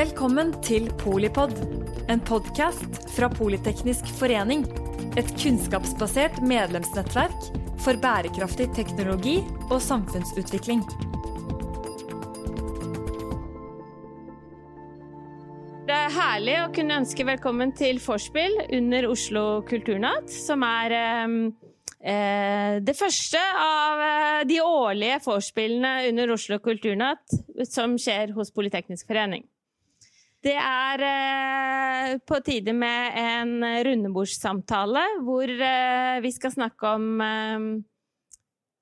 [0.00, 1.50] Velkommen til Polipod,
[2.08, 4.62] en podkast fra Politeknisk forening.
[5.20, 7.50] Et kunnskapsbasert medlemsnettverk
[7.84, 9.34] for bærekraftig teknologi
[9.66, 10.80] og samfunnsutvikling.
[15.90, 21.38] Det er herlig å kunne ønske velkommen til Forspill under Oslo kulturnatt, som er eh,
[22.00, 29.12] eh, det første av eh, de årlige vorspielene under Oslo kulturnatt som skjer hos Politeknisk
[29.12, 29.44] forening.
[30.40, 33.50] Det er eh, på tide med en
[33.84, 37.66] rundebordssamtale hvor eh, vi skal snakke om eh,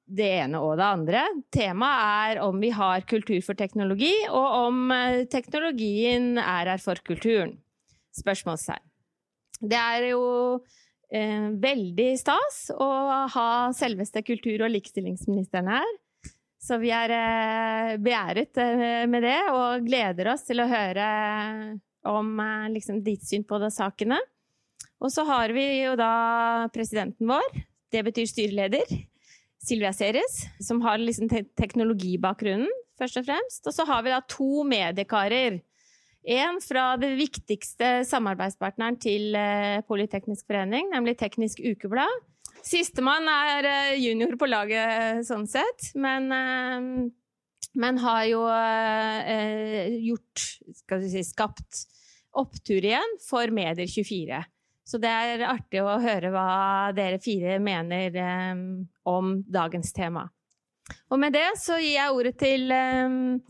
[0.09, 1.23] det ene og det andre.
[1.53, 7.01] Temaet er om vi har kultur for teknologi, og om eh, teknologien er her for
[7.05, 7.57] kulturen.
[8.17, 8.85] Spørsmålstegn.
[9.59, 10.23] Det er jo
[11.13, 12.91] eh, veldig stas å
[13.35, 15.97] ha selveste kultur- og likestillingsministeren her.
[16.59, 21.07] Så vi er eh, beæret eh, med det, og gleder oss til å høre
[22.11, 24.19] om eh, liksom, ditt syn på de sakene.
[24.99, 27.63] Og så har vi jo da presidenten vår,
[27.95, 28.91] det betyr styreleder,
[29.63, 33.63] Silvia Ceres, som har liksom te teknologibakgrunnen, først og fremst.
[33.71, 35.61] Og så har vi da to mediekarer.
[36.29, 39.39] En fra det viktigste samarbeidspartneren til
[39.89, 42.28] Politeknisk forening, nemlig Teknisk Ukeblad.
[42.69, 46.89] Sistemann er eh, junior på laget, sånn sett, men, eh,
[47.81, 50.45] men har jo eh, gjort
[50.83, 51.87] Skal vi si skapt
[52.39, 54.43] opptur igjen for Medier24.
[54.89, 58.15] Så det er artig å høre hva dere fire mener
[59.09, 60.23] om dagens tema.
[61.13, 62.73] Og med det så gir jeg ordet til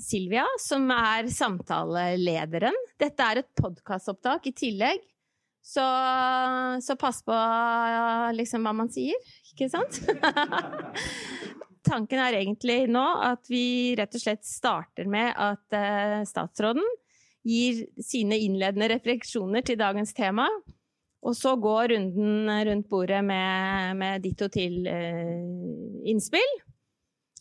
[0.03, 2.75] Silvia, som er samtalelederen.
[2.99, 5.05] Dette er et podkastopptak i tillegg.
[5.69, 5.85] Så,
[6.81, 7.39] så pass på
[8.33, 9.19] liksom hva man sier,
[9.53, 9.99] ikke sant?
[11.89, 16.85] Tanken er egentlig nå at vi rett og slett starter med at uh, statsråden
[17.49, 20.49] gir sine innledende refleksjoner til dagens tema.
[21.27, 25.33] Og så går runden rundt bordet med, med ditt og til eh,
[26.07, 26.53] innspill.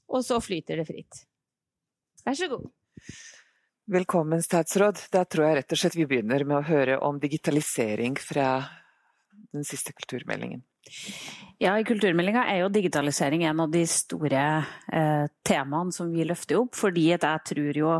[0.10, 1.20] Og så flyter det fritt.
[2.26, 2.66] Vær så god.
[3.88, 4.98] Velkommen, statsråd.
[5.16, 8.60] Da tror jeg rett og slett vi begynner med å høre om digitalisering fra
[9.56, 10.60] den siste kulturmeldingen.
[11.64, 14.42] Ja, i kulturmeldinga er jo digitalisering en av de store
[14.92, 16.76] eh, temaene som vi løfter opp.
[16.76, 17.94] Fordi at jeg tror jo,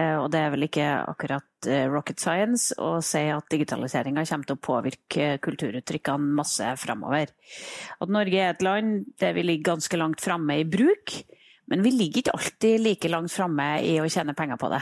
[0.00, 4.48] eh, og det er vel ikke akkurat eh, rocket science, å si at digitaliseringa kommer
[4.48, 7.34] til å påvirke kulturuttrykkene masse framover.
[8.00, 11.18] At Norge er et land der vi ligger ganske langt framme i bruk,
[11.68, 14.80] men vi ligger ikke alltid like langt framme i å tjene penger på det.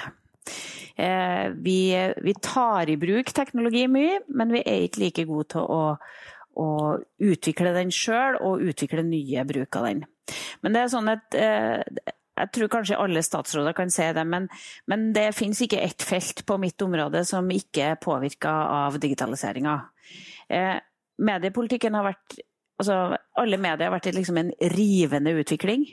[0.96, 1.78] Eh, vi,
[2.24, 5.82] vi, tar i bruk teknologi mye, men vi er ikke like gode til å
[6.56, 10.04] å utvikle den sjøl og utvikle nye bruk av den.
[10.64, 11.82] Men det er sånn at eh,
[12.36, 14.48] jeg tror kanskje alle statsråder kan se det, men,
[14.90, 19.76] men det finnes ikke ett felt på mitt område som ikke er påvirka av digitaliseringa.
[20.48, 20.76] Eh,
[21.22, 22.42] mediepolitikken har vært
[22.76, 25.86] Altså, alle medier har vært liksom en rivende utvikling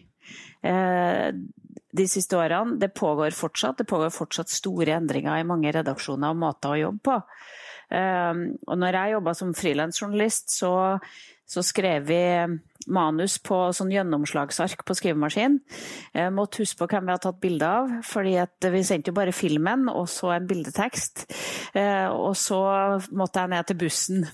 [1.93, 2.77] de siste årene.
[2.81, 3.77] Det pågår fortsatt.
[3.77, 7.19] Det pågår fortsatt store endringer i mange redaksjoner og måter å jobbe på.
[7.93, 10.73] Ehm, og når jeg jobba som frilansjournalist, så,
[11.45, 12.21] så, skrev vi
[12.93, 15.59] manus på sånn gjennomslagsark på skrivemaskin.
[16.15, 18.35] Jeg måtte huske på hvem vi hadde tatt bilde av, fordi
[18.73, 21.27] vi sendte jo bare filmen og så en bildetekst.
[21.77, 22.63] Eh, og så
[23.13, 24.25] måtte jeg ned til bussen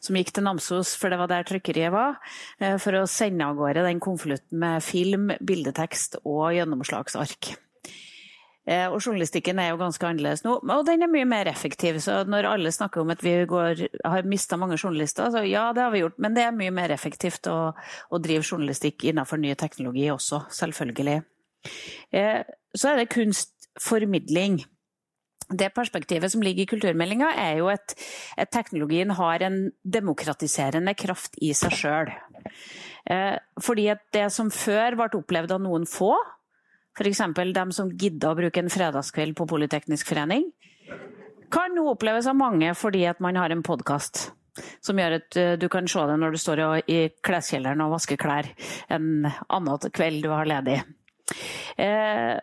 [0.00, 2.18] som gikk til Namsos, for det var der trykkeriet var,
[2.60, 7.54] eh, for å sende av gårde den konvolutten med film, bildetekst og gjennomslagsark.
[8.68, 12.02] Eh, og journalistikken er jo ganske annerledes nå, og den er mye mer effektiv.
[12.04, 15.86] Så når alle snakker om at vi går, har mista mange journalister, så ja, det
[15.86, 16.18] har vi gjort.
[16.20, 17.72] Men det er mye mer effektivt å,
[18.12, 21.22] å drive journalistikk innenfor ny teknologi også, selvfølgelig.
[22.12, 22.42] Eh,
[22.76, 24.60] så er det kunstformidling.
[25.48, 27.94] Det perspektivet som ligger i kulturmeldinga, er jo at,
[28.36, 32.12] at teknologien har en demokratiserende kraft i seg sjøl.
[33.08, 36.12] Eh, fordi at det som før ble opplevd av noen få,
[36.98, 37.22] F.eks.
[37.54, 40.48] dem som gidder å bruke en fredagskveld på Politeknisk forening,
[41.48, 44.26] kan nå oppleves av mange fordi at man har en podkast
[44.84, 48.20] som gjør at eh, du kan se det når du står i kleskjelleren og vasker
[48.20, 48.48] klær
[48.92, 50.80] en annen kveld du har ledig.
[51.78, 52.34] Eh,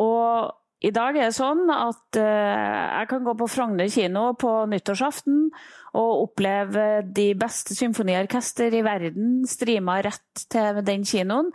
[0.00, 0.54] og
[0.84, 5.46] i dag er det sånn at eh, jeg kan gå på Frogner kino på nyttårsaften
[5.94, 11.48] og oppleve de beste symfoniorkester i verden streama rett til den kinoen.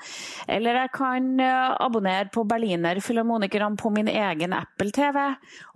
[0.50, 5.22] Eller jeg kan eh, abonnere på Berliner Filharmonikerne på min egen Apple TV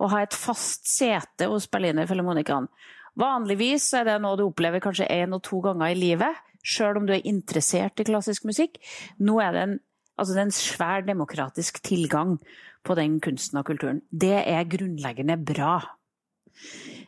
[0.00, 2.72] og ha et fast sete hos Berliner Filharmonikerne.
[3.20, 7.06] Vanligvis er det noe du opplever kanskje én og to ganger i livet, sjøl om
[7.06, 8.80] du er interessert i klassisk musikk.
[9.22, 9.76] Nå er det en
[10.14, 12.38] Altså det er en svær demokratisk tilgang
[12.84, 14.02] på den kunsten og kulturen.
[14.10, 15.76] Det er grunnleggende bra.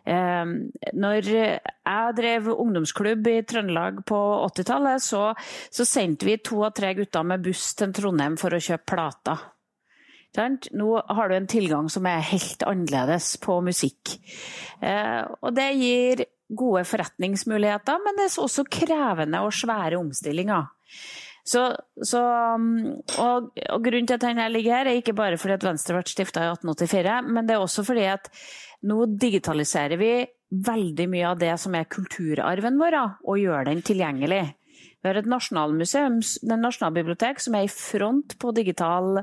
[0.07, 0.53] Eh,
[0.95, 5.23] når jeg drev ungdomsklubb i Trøndelag på 80-tallet, så,
[5.71, 9.45] så, sendte vi to av tre gutter med buss til Trondheim for å kjøpe plater.
[10.77, 14.19] Nå har du en tilgang som er helt annerledes på musikk.
[14.85, 20.69] Eh, og det gir gode forretningsmuligheter, men det er også krevende og svære omstillinger.
[21.47, 21.63] Så,
[22.03, 22.21] så,
[23.23, 26.11] og, og, grunnen til at denne ligger her, er ikke bare fordi at Venstre ble
[26.11, 28.27] stifta i 1884, men det er også fordi at
[28.87, 30.11] nå digitaliserer vi
[30.67, 34.43] veldig mye av det som er kulturarven vår, og gjør den tilgjengelig.
[35.07, 36.19] Vi har et nasjonalmuseum,
[36.51, 39.21] en Nasjonalbibliotek, som er i front på digital,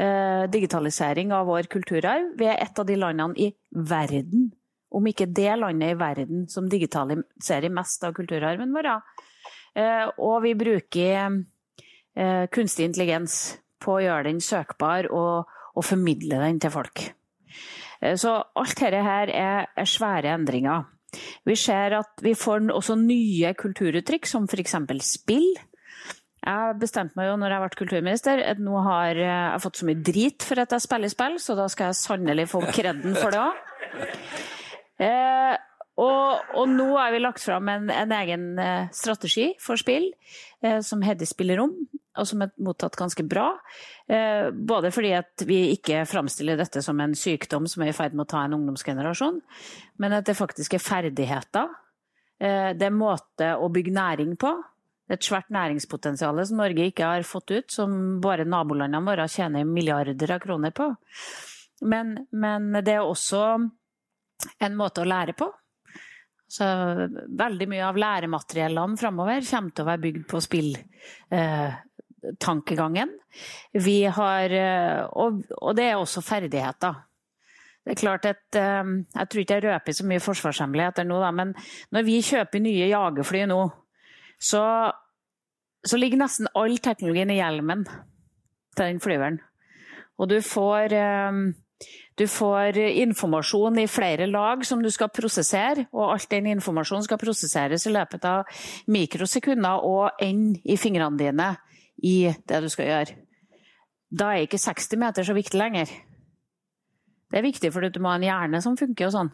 [0.00, 2.32] eh, digitalisering av vår kulturarv.
[2.38, 4.48] Vi er et av de landene i verden,
[4.90, 8.88] om ikke det landet i verden, som digitaliserer mest av kulturarven vår.
[9.76, 11.44] Eh, og vi bruker
[12.50, 17.04] kunstig intelligens på å gjøre den søkbar og, og formidle den til folk.
[18.02, 20.86] Eh, så alt dette her er, er svære endringer.
[21.48, 24.76] Vi ser at vi får også nye kulturuttrykk, som f.eks.
[25.08, 25.48] spill.
[26.38, 30.02] Jeg bestemte meg jo når jeg ble kulturminister, at nå har jeg fått så mye
[30.04, 33.40] drit for at jeg spiller spill, så da skal jeg sannelig få kreden for det
[33.42, 33.64] òg.
[34.98, 35.56] Eh,
[35.98, 40.12] og, og, nå har vi lagt fram en, en egen eh, strategi for spill,
[40.62, 41.74] eh, som heter Spillerom
[42.18, 43.48] og som er mottatt ganske bra.
[44.10, 48.16] Eh, både fordi at vi ikke framstiller dette som en sykdom som er i ferd
[48.16, 49.40] med å ta en ungdomsgenerasjon,
[50.02, 51.70] men at det faktisk er ferdigheter.
[52.40, 54.52] Eh, det er måte å bygge næring på.
[55.08, 59.24] Det er et svært næringspotensial som Norge ikke har fått ut, som bare nabolandene våre
[59.32, 60.90] tjener milliarder av kroner på.
[61.88, 63.42] Men, men det er også
[64.60, 65.48] en måte å lære på.
[66.48, 66.64] Så
[67.38, 70.70] veldig mye av læremateriellene framover kommer til å være bygd på spill.
[71.28, 71.74] Eh,
[72.40, 73.12] tankegangen.
[73.72, 77.04] Vi har eh, og, og, det er også ferdigheter.
[77.84, 81.30] Det er klart at eh, Jeg tror ikke jeg røper så mye forsvarshemmeligheter nå, da,
[81.34, 81.54] men
[81.94, 83.60] når vi kjøper nye jagerfly nå,
[84.38, 84.64] så,
[85.86, 89.40] så ligger nesten all teknologien i hjelmen til den flyveren.
[90.18, 91.40] Og du får eh,
[92.18, 97.20] du får informasjon i flere lag som du skal prosessere, og alt den informasjonen skal
[97.20, 101.52] prosesseres i løpet av mikrosekunder og ende i fingrene dine
[102.04, 103.16] i det du skal gjøre.
[104.08, 105.90] Da er ikke 60 meter så viktig lenger.
[107.28, 109.30] Det er viktig fordi du må ha en hjerne som funker og sånn.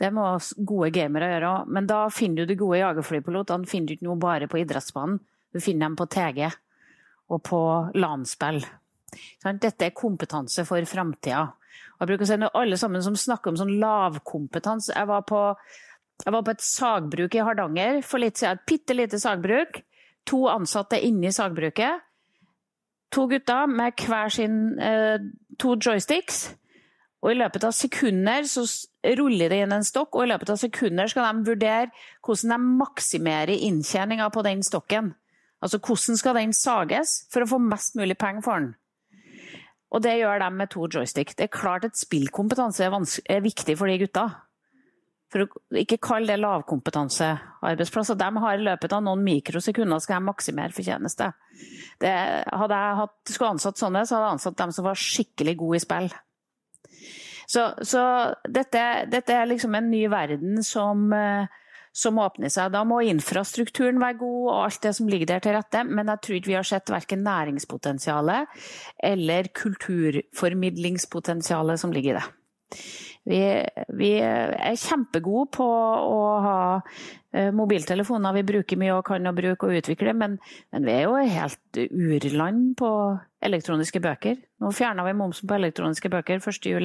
[0.00, 0.26] Det må
[0.66, 1.70] gode gamere gjøre òg.
[1.72, 5.20] Men da finner du de gode jagerflypilotene finner du ikke noe bare på idrettsbanen.
[5.50, 6.50] Du finner dem på TG
[7.30, 7.60] og på
[7.96, 8.60] LAN-spill.
[9.40, 11.46] Dette er kompetanse for framtida.
[12.00, 15.40] Jeg bruker å si når alle sammen som snakker om sånn lavkompetanse Jeg var på,
[16.24, 18.60] jeg var på et sagbruk i Hardanger for litt siden.
[18.60, 19.80] Et bitte lite sagbruk
[20.30, 22.06] to ansatte inne i sagbruket.
[23.10, 25.18] To gutter med hver sin eh,
[25.58, 26.52] to joysticks.
[27.20, 28.62] Og i løpet av sekunder så
[29.18, 31.90] ruller de inn en stokk, og i løpet av sekunder skal de vurdere
[32.24, 35.12] hvordan de maksimerer inntjeninga på den stokken.
[35.60, 38.70] Altså hvordan skal den sages for å få mest mulig penger for den.
[39.90, 41.34] Og det gjør de med to joystick.
[41.36, 42.94] Det er klart at spillkompetanse er,
[43.28, 44.28] er viktig for de gutta.
[45.30, 48.16] For å ikke kalle det lavkompetansearbeidsplasser.
[48.18, 51.28] De har i løpet av noen mikrosekunder skal jeg maksimere fortjeneste.
[52.02, 52.14] Det,
[52.50, 55.78] hadde jeg hatt, skulle ansatt sånne, så hadde jeg ansatt dem som var skikkelig gode
[55.78, 56.10] i spill.
[57.50, 57.98] Så, så
[58.46, 61.46] dette, dette, er liksom en ny verden som, eh,
[61.94, 62.72] som åpner seg.
[62.74, 66.20] Da må infrastrukturen være god og alt det som ligger der til rette, men jeg
[66.22, 68.42] tror ikke vi har sett verken næringspotensialet
[69.10, 72.26] eller kulturformidlingspotensialet som ligger i det.
[73.28, 73.40] Vi,
[74.00, 76.60] vi, er kjempegode på å ha
[77.36, 80.38] eh, mobiltelefoner vi bruker mye og kan å bruke og utvikle, men,
[80.72, 82.90] men vi er jo helt urland på
[83.44, 84.40] elektroniske bøker.
[84.64, 86.80] Nå fjerna vi momsen på elektroniske bøker 1.7.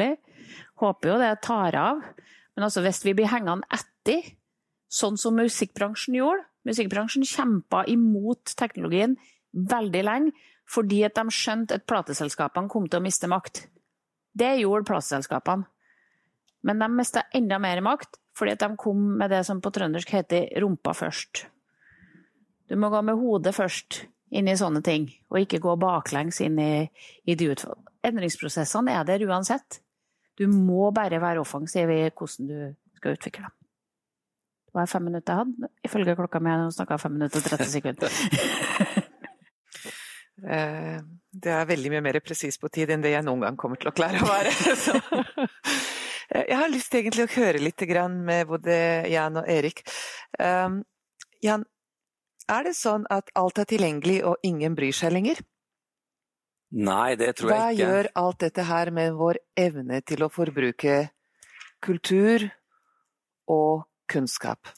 [0.83, 2.03] Håper jo det tar av.
[2.55, 4.35] Men altså, hvis vi blir hengende etter,
[4.91, 9.15] sånn som musikkbransjen gjorde Musikkbransjen kjempa imot teknologien
[9.53, 13.67] veldig lenge fordi at de skjønte at plateselskapene kom til å miste makt.
[14.33, 15.67] Det gjorde plateselskapene.
[16.65, 20.49] Men de mista enda mer makt fordi de kom med det som på trøndersk heter
[20.59, 21.45] rumpa først.
[22.67, 24.01] Du må gå med hodet først
[24.35, 26.87] inn i sånne ting, og ikke gå baklengs inn i,
[27.23, 27.77] i de utfall.
[28.05, 29.79] Endringsprosessene er der uansett.
[30.35, 32.57] Du må bare være offensiv i hvordan du
[32.97, 33.55] skal utvikle dem.
[34.65, 36.51] Det var fem minutter jeg hadde, ifølge klokka mi.
[36.59, 38.17] Nå snakka jeg fem minutter og 30 sekunder.
[40.45, 40.97] Eh,
[41.31, 43.87] det er veldig mye mer presis på tid enn det jeg noen gang kommer til
[43.89, 44.51] å klare å være.
[46.29, 49.83] Eh, jeg har lyst egentlig å høre litt med både Jan og Erik.
[50.39, 50.83] Um,
[51.41, 51.65] Jan,
[52.49, 55.41] er det sånn at alt er tilgjengelig og ingen bryr seg lenger?
[56.75, 57.65] Nei, det tror jeg ikke.
[57.65, 61.09] Hva gjør alt dette her med vår evne til å forbruke
[61.85, 62.49] kultur
[63.47, 64.73] og kunnskap?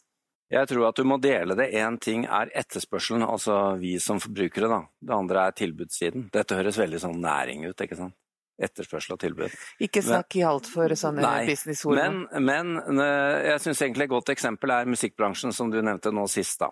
[0.52, 1.72] Jeg tror at du må dele det.
[1.76, 4.80] Én ting er etterspørselen, altså vi som forbrukere, da.
[5.00, 6.30] Det andre er tilbudssiden.
[6.32, 8.16] Dette høres veldig sånn næring ut, ikke sant.
[8.58, 9.54] Etterspørsel og tilbud.
[9.86, 12.00] Ikke snakk i altfor sånne Nei, businessord.
[12.00, 16.26] Men, men eh, jeg syns egentlig et godt eksempel er musikkbransjen, som du nevnte nå
[16.32, 16.60] sist.
[16.64, 16.72] da.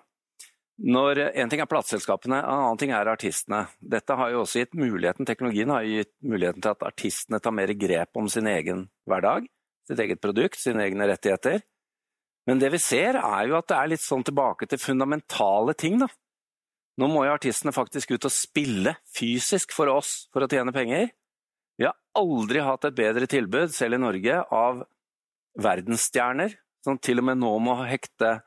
[0.75, 3.61] Når En ting er plateselskapene, en annen ting er artistene.
[3.79, 7.71] Dette har jo også gitt muligheten, Teknologien har gitt muligheten til at artistene tar mer
[7.79, 9.47] grep om sin egen hverdag,
[9.87, 11.63] sitt eget produkt, sine egne rettigheter.
[12.45, 16.01] Men det vi ser, er jo at det er litt sånn tilbake til fundamentale ting,
[16.03, 16.09] da.
[16.99, 21.09] Nå må jo artistene faktisk ut og spille fysisk for oss for å tjene penger.
[21.79, 24.83] Vi har aldri hatt et bedre tilbud, selv i Norge, av
[25.59, 26.55] verdensstjerner
[26.85, 28.39] som til og med nå må hekte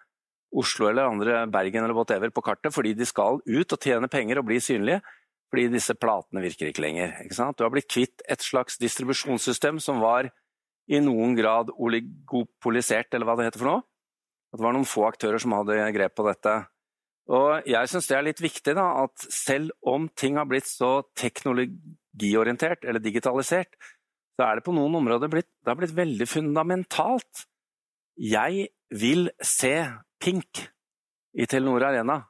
[0.58, 4.40] Oslo eller andre Bergen eller whatever på kartet fordi de skal ut og tjene penger
[4.40, 5.02] og bli synlige.
[5.48, 7.14] Fordi disse platene virker ikke lenger.
[7.24, 7.52] Ikke?
[7.56, 10.28] Du har blitt kvitt et slags distribusjonssystem som var
[10.88, 13.84] i noen grad oligopolisert, eller hva det heter for noe.
[14.52, 16.54] At det var noen få aktører som hadde grep på dette.
[17.32, 21.02] Og jeg syns det er litt viktig da, at selv om ting har blitt så
[22.16, 23.74] teknologiorientert eller digitalisert,
[24.38, 27.44] så er det på noen områder blitt, det har blitt veldig fundamentalt.
[28.18, 29.74] Jeg vil se
[30.20, 30.68] Pink
[31.38, 32.20] i Telenor Arena.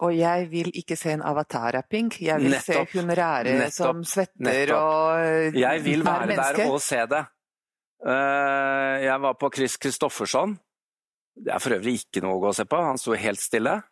[0.00, 2.88] Og jeg vil ikke se en avatar av Pink, jeg vil Nettopp.
[2.92, 4.76] se hun rære som svetter Nettopp.
[4.78, 7.24] og Jeg vil være der og se det.
[8.06, 10.58] Eh, Jeg var på Chris Christofferson.
[11.38, 13.82] Det er for øvrig ikke noe å gå og se på, han sto helt stille.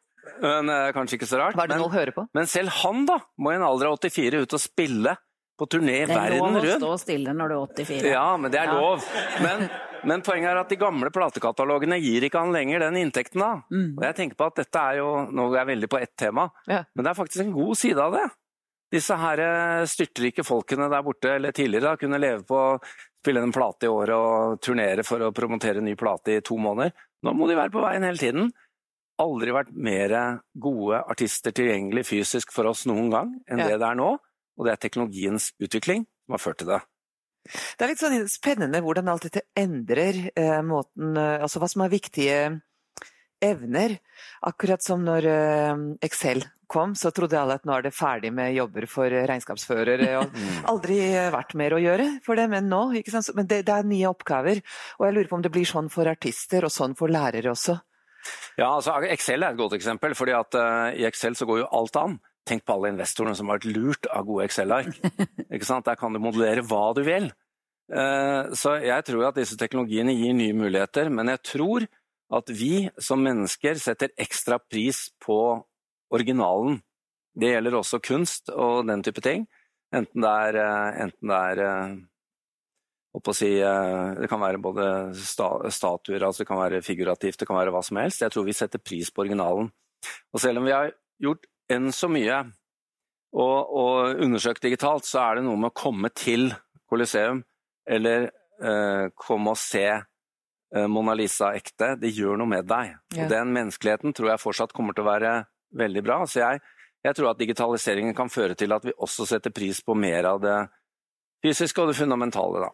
[0.43, 1.57] Men eh, Kanskje ikke så rart.
[1.57, 2.29] Var det men- noe å høre på?
[2.35, 5.17] Men selv han da, må i en alder av 84 ut og spille
[5.59, 8.11] på turné Det er lov å stå stille når du er 84.
[8.13, 8.75] Ja, men det er Ja.
[8.81, 9.05] lov.
[9.43, 9.69] Men,
[10.05, 13.53] men poenget er at de gamle platekatalogene gir ikke han lenger den inntekten da.
[13.73, 13.97] Mm.
[13.99, 16.51] Og jeg tenker på at dette er jo, nå er jeg veldig på ett tema,
[16.69, 16.85] Ja.
[16.95, 18.27] men det er faktisk en god side av det.
[18.93, 22.81] Disse her eh, styrtrike folkene der borte, eller tidligere da, kunne leve på å
[23.25, 26.55] spille en plate i året og turnere for å promotere en ny plate i to
[26.57, 26.93] måneder.
[27.27, 28.53] Nå må de være på veien hele tiden.
[29.19, 30.13] Aldri vært mer
[30.61, 33.69] gode artister tilgjengelig fysisk for oss noen gang enn Ja.
[33.73, 34.19] det det er nå.
[34.57, 36.83] Og det er teknologiens utvikling som har ført til det.
[37.47, 41.85] Det er litt sånn spennende hvordan alt dette endrer eh, måten eh, Altså hva som
[41.85, 42.39] er viktige
[43.45, 43.99] evner.
[44.49, 45.73] Akkurat som når eh,
[46.07, 50.09] Excel kom, så trodde alle at nå er det ferdig med jobber for regnskapsførere.
[50.21, 50.39] og
[50.73, 52.83] Aldri eh, vært mer å gjøre for det, men nå.
[53.01, 53.31] Ikke sant?
[53.39, 54.63] Men det, det er nye oppgaver.
[54.99, 57.79] Og jeg lurer på om det blir sånn for artister, og sånn for lærere også.
[58.59, 61.69] Ja, altså Excel er et godt eksempel, fordi at uh, i Excel så går jo
[61.79, 62.17] alt an.
[62.47, 64.95] Tenk på alle investorene som har vært lurt av gode Excel-ark.
[65.89, 67.31] Der kan du modellere hva du vil.
[67.87, 71.87] Eh, så jeg tror at disse teknologiene gir nye muligheter, men jeg tror
[72.37, 75.39] at vi som mennesker setter ekstra pris på
[76.15, 76.81] originalen.
[77.37, 79.47] Det gjelder også kunst og den type ting.
[79.95, 86.43] Enten det er, eh, enten det er eh, si, Det kan være både statuer, altså
[86.45, 88.23] det kan være figurativt, det kan være hva som helst.
[88.23, 89.71] Jeg tror vi setter pris på originalen.
[90.33, 92.43] Og selv om vi har gjort enn så mye
[93.37, 96.49] og, og undersøkt digitalt, så er det noe med å komme til
[96.89, 97.43] Coliseum
[97.87, 98.29] eller
[98.63, 101.95] eh, komme og se eh, Mona Lisa ekte.
[102.01, 102.95] Det gjør noe med deg.
[103.15, 103.27] Ja.
[103.27, 105.35] Og den menneskeligheten tror jeg fortsatt kommer til å være
[105.77, 106.23] veldig bra.
[106.31, 106.63] Så jeg,
[107.05, 110.43] jeg tror at digitaliseringen kan føre til at vi også setter pris på mer av
[110.43, 110.57] det
[111.45, 112.73] fysiske og det fundamentale, da.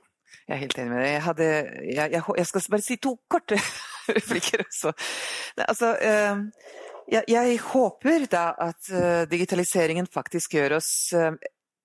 [0.49, 1.11] Jeg er helt enig med deg.
[1.11, 1.49] Jeg, hadde,
[1.87, 3.59] jeg, jeg, jeg skal bare si to korte
[4.17, 4.95] replikker også.
[5.67, 6.41] Altså, eh,
[7.11, 11.35] jeg, jeg håper da at eh, digitaliseringen faktisk gjør oss eh,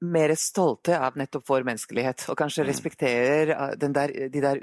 [0.05, 2.69] mer stolte av nettopp vår menneskelighet, og kanskje Mm.
[2.69, 4.59] respekterer eh, den der, de der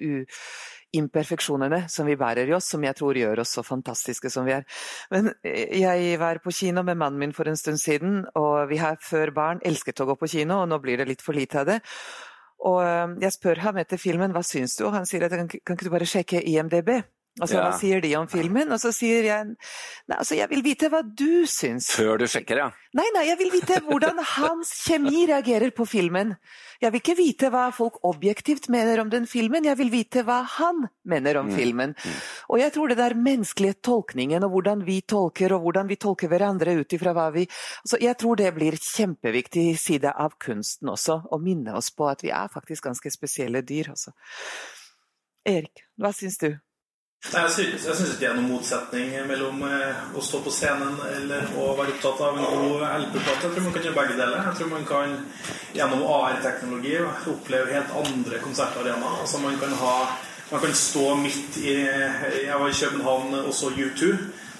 [0.94, 4.52] imperfeksjonene som vi bærer i oss, som jeg tror gjør oss så fantastiske som vi
[4.54, 4.64] er.
[5.10, 9.00] Men jeg var på kino med mannen min for en stund siden, og vi har
[9.02, 11.66] før barn elsket å gå på kino, og nå blir det litt for lite av
[11.66, 11.80] det.
[12.64, 15.74] Og jeg spør ham etter filmen hva syns du, og han sier at kan, kan
[15.74, 17.02] ikke du bare sjekke IMDb?
[17.40, 17.62] Altså, Ja.
[17.70, 18.70] Hva sier de om filmen?
[18.70, 21.88] Og så sier jeg nei, altså, jeg vil vite hva du syns.
[21.96, 22.68] Før du sjekker, ja.
[22.94, 26.36] Nei, nei, jeg vil vite hvordan hans kjemi reagerer på filmen.
[26.80, 30.44] Jeg vil ikke vite hva folk objektivt mener om den filmen, jeg vil vite hva
[30.46, 31.56] han mener om Mm.
[31.56, 31.94] filmen.
[32.50, 36.28] Og jeg tror det der menneskelige tolkningen, og hvordan vi tolker, og hvordan vi tolker
[36.28, 41.26] hverandre ut ifra hva vi altså, Jeg tror det blir kjempeviktig side av kunsten også,
[41.32, 44.12] å minne oss på at vi er faktisk ganske spesielle dyr, altså.
[45.44, 46.54] Erik, hva syns du?
[47.32, 51.54] Nei, Jeg syns ikke det er noen motsetning mellom eh, å stå på scenen eller
[51.56, 53.46] å være opptatt av en god LP-plate.
[53.46, 54.42] Jeg tror man kan gjøre begge deler.
[54.50, 55.14] Jeg tror man kan
[55.74, 56.98] gjennom AR-teknologi
[57.32, 59.22] oppleve helt andre konsertarenaer.
[59.24, 59.94] Altså man kan ha
[60.50, 64.10] man kan stå midt i Jeg var i København og så U2,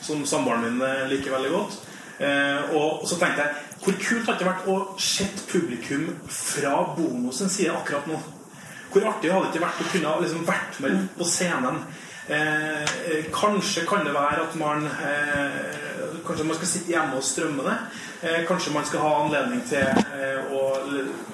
[0.02, 1.76] som samboeren min liker veldig godt.
[2.18, 7.32] Eh, og så tenkte jeg Hvor kult hadde det vært å se publikum fra Bono
[7.34, 8.16] sin side akkurat nå?
[8.88, 11.82] Hvor artig hadde det ikke vært å kunne liksom vært med på scenen?
[12.28, 15.84] Eh, kanskje kan det være at man eh,
[16.26, 17.74] Kanskje man skal sitte hjemme og strømme det.
[18.22, 20.62] Eh, kanskje man skal ha anledning til eh, å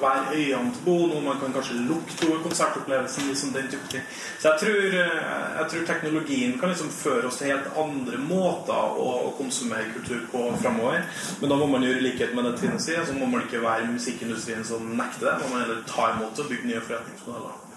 [0.00, 1.20] være øynene til Bono.
[1.22, 3.28] Man kan kanskje lukte konsertopplevelsen.
[3.28, 4.02] Liksom den type ting.
[4.40, 5.14] Så jeg tror, eh,
[5.60, 10.44] jeg tror, teknologien kan liksom føre oss til helt andre måter å konsumere kultur på
[10.58, 11.06] framover.
[11.40, 13.06] Men da må man gjøre likhet med det Trine sier.
[13.06, 15.40] Så må man ikke være musikkindustrien som nekter det.
[15.44, 17.69] Man må heller ta imot det og bygge nye forretningsmodeller.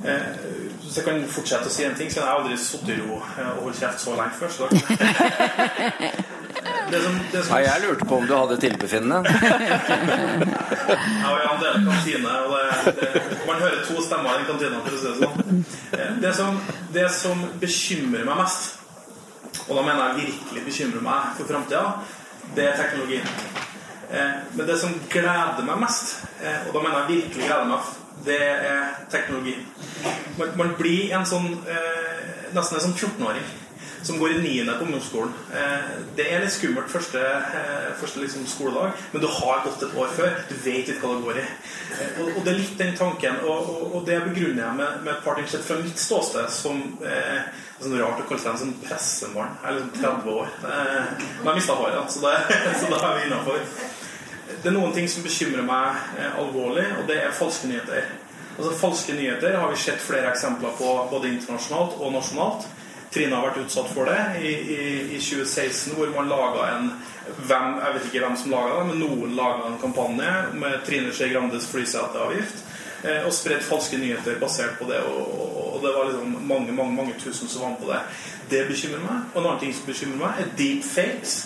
[0.00, 3.18] Så jeg kan fortsette å si en ting, så jeg har aldri sittet i ro
[3.20, 3.24] og
[3.66, 4.50] holdt kjeft så lenge før.
[4.54, 4.64] Så
[6.90, 7.52] det som, det som...
[7.52, 9.18] Ja, jeg lurte på om du hadde tilbefinnende.
[11.22, 13.08] ja, Jan deler kantine, og det, det,
[13.46, 14.80] man hører to stemmer i kantina.
[14.86, 16.18] For å si det, sånn.
[16.24, 16.60] det, som,
[16.96, 18.62] det som bekymrer meg mest,
[19.68, 21.84] og da mener jeg virkelig bekymrer meg for framtida,
[22.56, 23.26] det er teknologien.
[24.10, 27.96] Eh, men det som gleder meg mest, eh, og da mener jeg virkelig gleder meg,
[28.26, 29.56] det er teknologi.
[30.38, 32.20] Man, man blir en sånn eh,
[32.54, 33.50] nesten en sånn 14-åring
[34.02, 35.32] som går i niende på ungdomsskolen.
[35.52, 39.96] Eh, det er litt skummelt første, eh, første liksom skoledag, men du har gått et
[39.96, 40.38] år før.
[40.48, 41.44] Du vet ikke hva det går i.
[41.44, 45.24] Eh, og, det er litt den tanken, og, og det begrunner jeg med, med et
[45.24, 47.50] par ting fra mitt ståsted som eh,
[47.80, 49.56] sånn rart å kalle seg en sånn pressemann.
[49.60, 50.54] Jeg er liksom 30 år.
[50.64, 53.64] Eh, men jeg mista håret, så da er vi innafor.
[54.62, 58.10] Det er noen ting som bekymrer meg eh, alvorlig, og det er falske nyheter.
[58.58, 62.66] Altså Falske nyheter har vi sett flere eksempler på både internasjonalt og nasjonalt.
[63.10, 64.82] Trine har vært utsatt for det i, i,
[65.16, 66.90] i 2016, hvor man laga en
[67.46, 71.12] hvem, Jeg vet ikke hvem som laga det, men noen laga en kampanje med Trine
[71.14, 72.66] Skei Grandes flyseteavgift.
[73.02, 75.00] Eh, og spredt falske nyheter basert på det.
[75.08, 75.20] Og,
[75.74, 78.00] og, det var liksom mange mange, mange tusen som var med på det.
[78.50, 79.22] Det bekymrer meg.
[79.32, 81.38] Og en annen ting som bekymrer meg, er deepfakes.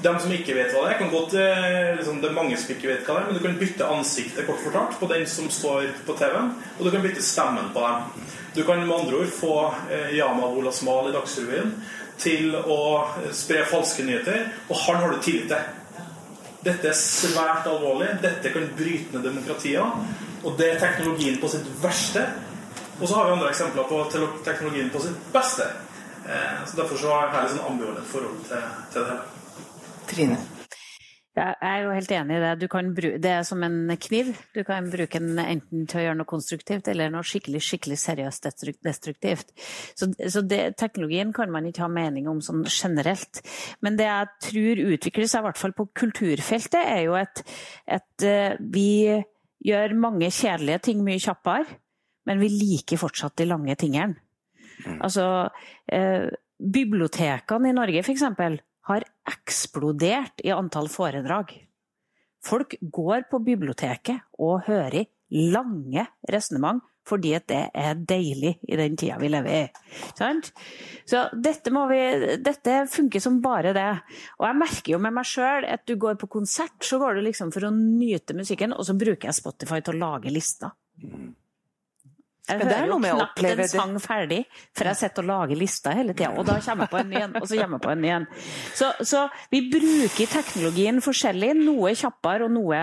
[0.00, 2.70] De som ikke vet hva det er, kan gå til liksom, Det er mange som
[2.72, 5.50] ikke vet hva det er, men du kan bytte ansiktet kort fortalt på den som
[5.52, 8.28] står på TV-en, og du kan bytte stemmen på dem.
[8.56, 9.56] Du kan med andre ord få
[9.92, 11.74] eh, Yama Wolasmal i Dagsrevyen
[12.20, 12.80] til å
[13.20, 15.68] eh, spre falske nyheter, og han har du tillit til.
[16.60, 18.10] Dette er svært alvorlig.
[18.20, 19.84] Dette kan bryte ned demokratier.
[20.44, 22.26] Og det er teknologien på sitt verste.
[23.00, 24.02] Og så har vi andre eksempler på
[24.44, 25.70] teknologien på sitt beste.
[26.28, 29.39] Eh, så Derfor så har jeg litt sånn ambivalent forhold til, til det hele.
[30.10, 30.40] Trine?
[31.30, 32.68] Jeg er jo helt enig i det.
[32.68, 34.32] Bruke, det er som en kniv.
[34.52, 38.48] Du kan bruke den enten til å gjøre noe konstruktivt eller noe skikkelig skikkelig seriøst
[38.82, 39.52] destruktivt.
[39.94, 43.44] Så, så det, teknologien kan man ikke ha mening om sånn generelt.
[43.80, 47.44] Men det jeg tror utvikler seg, i hvert fall på kulturfeltet, er jo at,
[47.86, 48.90] at uh, vi
[49.70, 51.78] gjør mange kjedelige ting mye kjappere,
[52.26, 54.18] men vi liker fortsatt de lange tingene.
[54.82, 54.98] Mm.
[54.98, 56.26] Altså, uh,
[56.58, 61.52] bibliotekene i Norge, for eksempel har eksplodert i antall foredrag.
[62.44, 69.16] Folk går på biblioteket og hører lange resonnement fordi det er deilig i den tida
[69.18, 69.62] vi lever i.
[71.08, 72.00] Så dette, vi,
[72.44, 73.88] dette, funker som bare det.
[74.38, 77.24] Og jeg merker jo med meg sjøl at du går på konsert, så går du
[77.26, 80.76] liksom for å nyte musikken, og så bruker jeg Spotify til å lage lister.
[82.50, 84.40] Jeg hører jo knapt en sang ferdig,
[84.76, 86.32] for jeg sitter og lager lister hele tida.
[86.34, 88.10] Og da kommer jeg på en ny en, og så kommer jeg på en ny
[88.16, 88.26] en.
[88.78, 91.52] Så, så, vi bruker teknologien forskjellig.
[91.60, 92.80] Noe kjappere og noe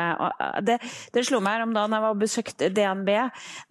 [0.66, 0.78] Det,
[1.14, 3.12] det slo meg her om dagen jeg var besøkte DNB.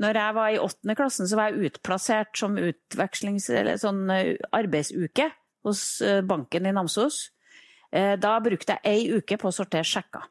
[0.02, 3.50] Når jeg var i åttende klassen, så var jeg utplassert som utvekslings...
[3.56, 5.30] Eller sånn eh, arbeidsuke
[5.66, 7.26] hos eh, banken i Namsos.
[7.92, 10.26] Eh, da brukte jeg ei uke på å sortere sjekker.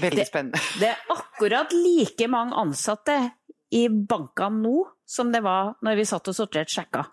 [0.00, 0.60] Veldig spennende.
[0.60, 3.16] Det, det er akkurat like mange ansatte
[3.74, 7.10] i bankene nå som det var når vi satt og sorterte sjekker.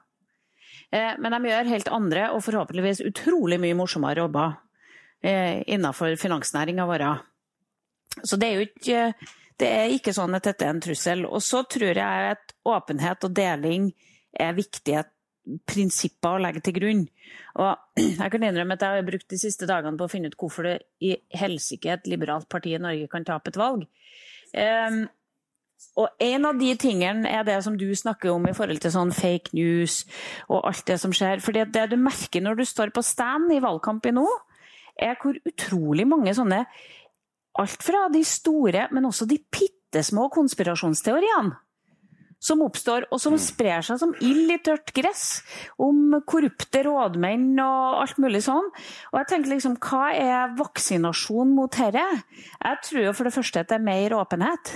[0.91, 4.57] Eh, men de gjør helt andre og forhåpentligvis utrolig mye morsommere jobber
[5.23, 7.05] eh, innenfor finansnæringa vår.
[8.23, 9.29] Så det er jo ikke,
[9.61, 11.25] det er ikke sånn at dette er en trussel.
[11.25, 13.89] Og så tror jeg at åpenhet og deling
[14.31, 15.05] er viktige
[15.67, 17.05] prinsipper å legge til grunn.
[17.63, 17.71] Og
[18.21, 20.67] jeg kan innrømme at jeg har brukt de siste dagene på å finne ut hvorfor
[20.67, 23.87] det i helsike et liberalt parti i Norge kan tape et valg.
[25.99, 29.11] Og en av de tingene er det som du snakker om i forhold til sånn
[29.15, 30.01] fake news
[30.47, 31.43] og alt det som skjer.
[31.43, 34.27] For det du merker når du står på stand i valgkampen nå,
[35.01, 36.65] er hvor utrolig mange sånne
[37.59, 41.57] Alt fra de store, men også de bitte små konspirasjonsteoriene
[42.41, 45.25] som oppstår, og som sprer seg som ild i tørt gress.
[45.81, 48.71] Om korrupte rådmenn og alt mulig sånn.
[49.11, 52.01] Og jeg tenker liksom, hva er vaksinasjon mot dette?
[52.57, 54.73] Jeg tror jo for det første at det er mer åpenhet.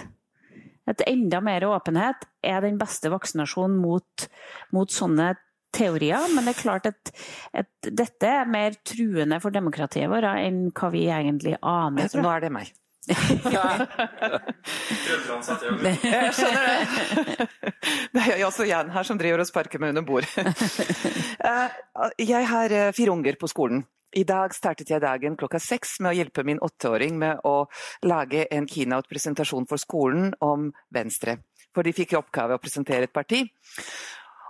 [0.90, 4.28] At enda mer åpenhet er den beste vaksinasjonen mot,
[4.76, 5.34] mot sånne
[5.76, 7.12] teorier, men det er klart at,
[7.52, 12.10] at, dette er mer truende for demokratiet vårt enn hva vi egentlig aner.
[12.22, 12.72] Nå er det meg.
[13.06, 13.22] jeg
[16.34, 16.78] skjønner det.
[18.16, 20.32] Det er jeg også Jan her som driver og sparker meg under bordet.
[22.32, 23.84] Jeg har fire unger på skolen.
[24.16, 27.66] I dag startet jeg dagen klokka seks med å hjelpe min åtteåring med å
[28.08, 31.42] lage en keynote-presentasjon for skolen om Venstre.
[31.76, 33.42] For de fikk i oppgave å presentere et parti.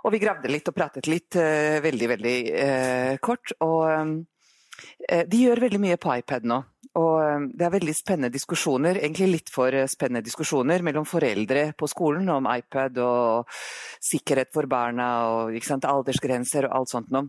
[0.06, 3.56] Og vi gravde litt og pratet litt, uh, veldig, veldig uh, kort.
[3.66, 6.60] Og uh, de gjør veldig mye på iPad nå.
[6.96, 12.30] Og det er veldig spennende diskusjoner, egentlig litt for spennende diskusjoner, mellom foreldre på skolen
[12.32, 13.58] om iPad og
[13.98, 15.58] sikkerhet for barna og
[15.90, 17.28] aldersgrenser og alt sånt noe.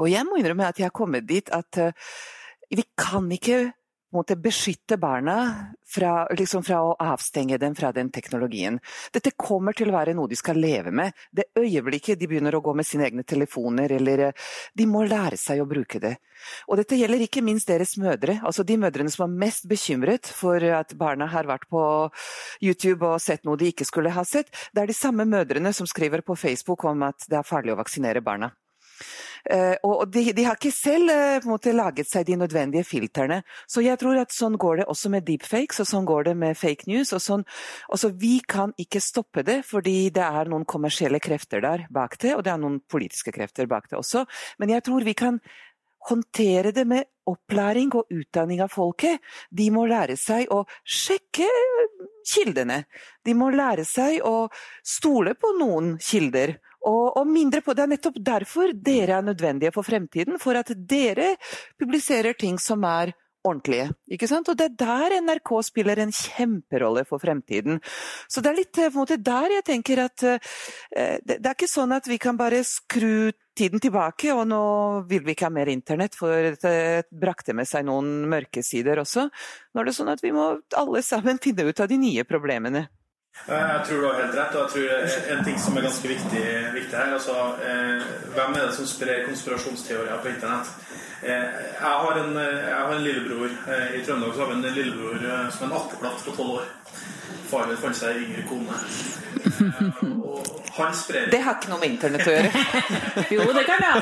[0.00, 1.78] Og jeg må innrømme at jeg har kommet dit at
[2.72, 3.72] vi kan ikke
[4.12, 5.36] måte, beskytte barna
[5.86, 8.78] fra, liksom fra, å avstenge dem fra den teknologien.
[9.12, 11.16] Dette kommer til å være noe de skal leve med.
[11.32, 15.38] Det øyeblikket de begynner å gå med sine egne telefoner, eller eh, De må lære
[15.40, 16.16] seg å bruke det.
[16.68, 20.62] Og dette gjelder ikke minst deres mødre, altså de mødrene som er mest bekymret for
[20.74, 21.82] at barna har vært på
[22.64, 24.50] YouTube og sett noe de ikke skulle ha sett.
[24.74, 27.80] Det er de samme mødrene som skriver på Facebook om at det er farlig å
[27.80, 28.50] vaksinere barna.
[29.48, 33.42] Uh, og de, de, har ikke selv uh, måte, laget seg de nødvendige filtrene.
[33.66, 36.58] Så jeg tror at sånn går det også med deepfakes, og sånn går det med
[36.58, 37.12] fake news.
[37.16, 37.44] og sånn.
[37.92, 42.36] Også, vi kan ikke stoppe det, fordi det er noen kommersielle krefter der bak det,
[42.36, 44.26] og det er noen politiske krefter bak det også.
[44.62, 45.42] Men jeg tror vi kan
[46.08, 49.22] håndtere det med opplæring og utdanning av folket.
[49.50, 51.46] De må lære seg å sjekke
[52.26, 52.82] kildene.
[53.24, 54.48] De må lære seg å
[54.82, 56.56] stole på noen kilder
[56.88, 60.38] og, og, mindre på Det er nettopp derfor dere er nødvendige for fremtiden.
[60.42, 61.34] For at dere
[61.80, 63.88] publiserer ting som er ordentlige.
[64.12, 64.48] Ikke sant?
[64.48, 67.80] Og det er der NRK spiller en kjemperolle for fremtiden.
[68.30, 70.52] Så det er litt på en måte der jeg tenker at uh,
[70.94, 74.62] det, det er ikke sånn at vi kan bare skru tiden tilbake, og nå
[75.10, 79.26] vil vi ikke ha mer internett, for det brakte med seg noen mørke sider også.
[79.28, 80.46] Nå er det sånn at vi må
[80.78, 82.86] alle sammen finne ut av de nye problemene.
[83.46, 84.54] Jeg tror du har helt rett.
[84.54, 86.42] og jeg tror En ting som er ganske viktig,
[86.74, 87.36] viktig her altså,
[87.68, 88.02] eh,
[88.34, 90.68] Hvem er det som sprer konspirasjonsteorier på internett?
[91.22, 93.50] Eh, jeg, har en, jeg har en lillebror.
[93.72, 96.50] Eh, I Trøndelag så har vi en lillebror eh, som er en akkeplatt på tolv
[96.60, 96.68] år.
[97.50, 98.78] Faren min fant seg yngre kone.
[99.42, 102.50] Eh, og han sprer Det har ikke noe med internett å gjøre.
[103.34, 103.96] jo, det kan jeg.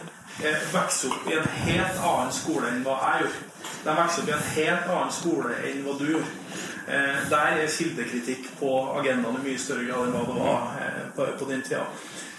[0.72, 3.46] vokser opp i en helt annen skole enn hva jeg gjorde.
[3.86, 6.34] De vokser opp i en helt annen skole enn hva du gjorde.
[6.88, 8.70] Eh, der er kildekritikk på
[9.00, 11.82] agendaen i mye større grad enn hva det var eh, på, på den tida.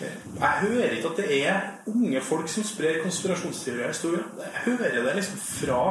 [0.00, 1.58] Eh, jeg hører ikke at det er
[1.92, 4.24] unge folk som sprer konspirasjonsteorier i historien.
[4.40, 5.82] Jeg hører det liksom fra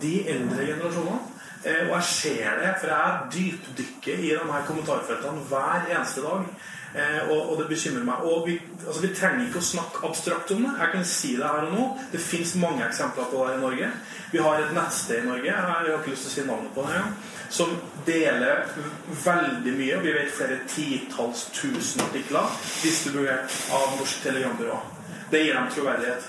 [0.00, 1.36] de eldre generasjonene.
[1.60, 6.46] Og jeg ser det, for jeg dypdykker i de her kommentarfeltene hver eneste dag.
[6.94, 8.22] Eh, og, og, det bekymrer meg.
[8.26, 10.72] Og vi, altså, vi, trenger ikke å snakke abstrakt om det.
[10.80, 11.84] Jeg kan si det her og nå.
[12.12, 13.90] Det fins mange eksempler på det i Norge.
[14.32, 16.86] Vi har et nettsted i Norge jeg har ikke lyst til å si navnet på
[16.86, 17.04] det
[17.50, 17.72] som
[18.06, 18.68] deler
[19.24, 19.96] veldig mye.
[20.04, 24.76] Vi vet flere titalls tusen artikler distribuert av Norsk Telegrambyrå.
[25.30, 26.28] Det gir dem troverdighet.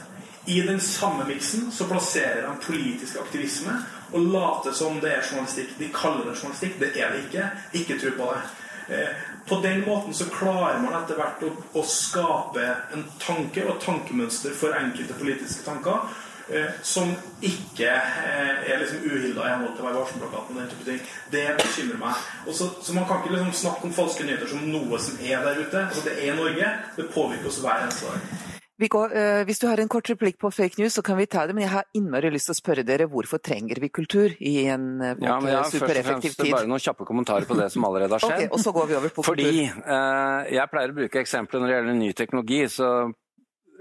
[0.50, 3.76] I den samme miksen så plasserer de politisk aktivisme
[4.12, 5.76] og later som det er journalistikk.
[5.78, 6.80] De kaller det journalistikk.
[6.82, 7.50] Det er det ikke.
[7.78, 8.41] Ikke tro på det.
[8.88, 9.13] Eh,
[9.48, 12.65] på den måten så klarer man etter hvert å, å skape
[12.96, 16.06] en tanke og tankemønster for enkelte politiske tanker
[16.52, 21.04] eh, som ikke eh, er liksom uhilda i henhold til Vær varsom-plakaten.
[21.32, 22.26] Det bekymrer meg.
[22.48, 25.62] Så, så, Man kan ikke liksom snakke om falske nyheter som noe som er der
[25.62, 25.86] ute.
[25.88, 26.74] Altså Det er Norge.
[26.98, 28.61] Det påvirker oss hver eneste dag.
[28.89, 31.46] Går, uh, hvis du har en kort replikk på fake news, så kan vi ta
[31.46, 31.54] det.
[31.54, 34.86] Men jeg har innmari lyst til å spørre dere hvorfor trenger vi kultur i en
[35.02, 36.54] uh, ja, men jeg supereffektiv tid?
[36.56, 38.46] Bare noen kjappe kommentarer på det som allerede har skjedd.
[38.46, 41.72] okay, og så går vi over på Fordi uh, jeg pleier å bruke eksempler når
[41.72, 42.62] det gjelder ny teknologi.
[42.72, 42.91] så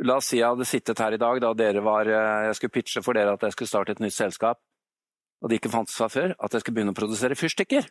[0.01, 3.03] La oss si jeg hadde sittet her i dag da dere var, jeg skulle pitche
[3.05, 4.57] for dere at jeg skulle starte et nytt selskap,
[5.45, 7.85] og det ikke fantes fra før, at jeg skulle begynne å produsere fyrstikker.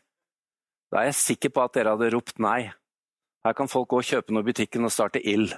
[0.89, 2.71] Da er jeg sikker på at dere hadde ropt nei.
[3.45, 5.53] Her kan folk gå og kjøpe noe i butikken og starte ild.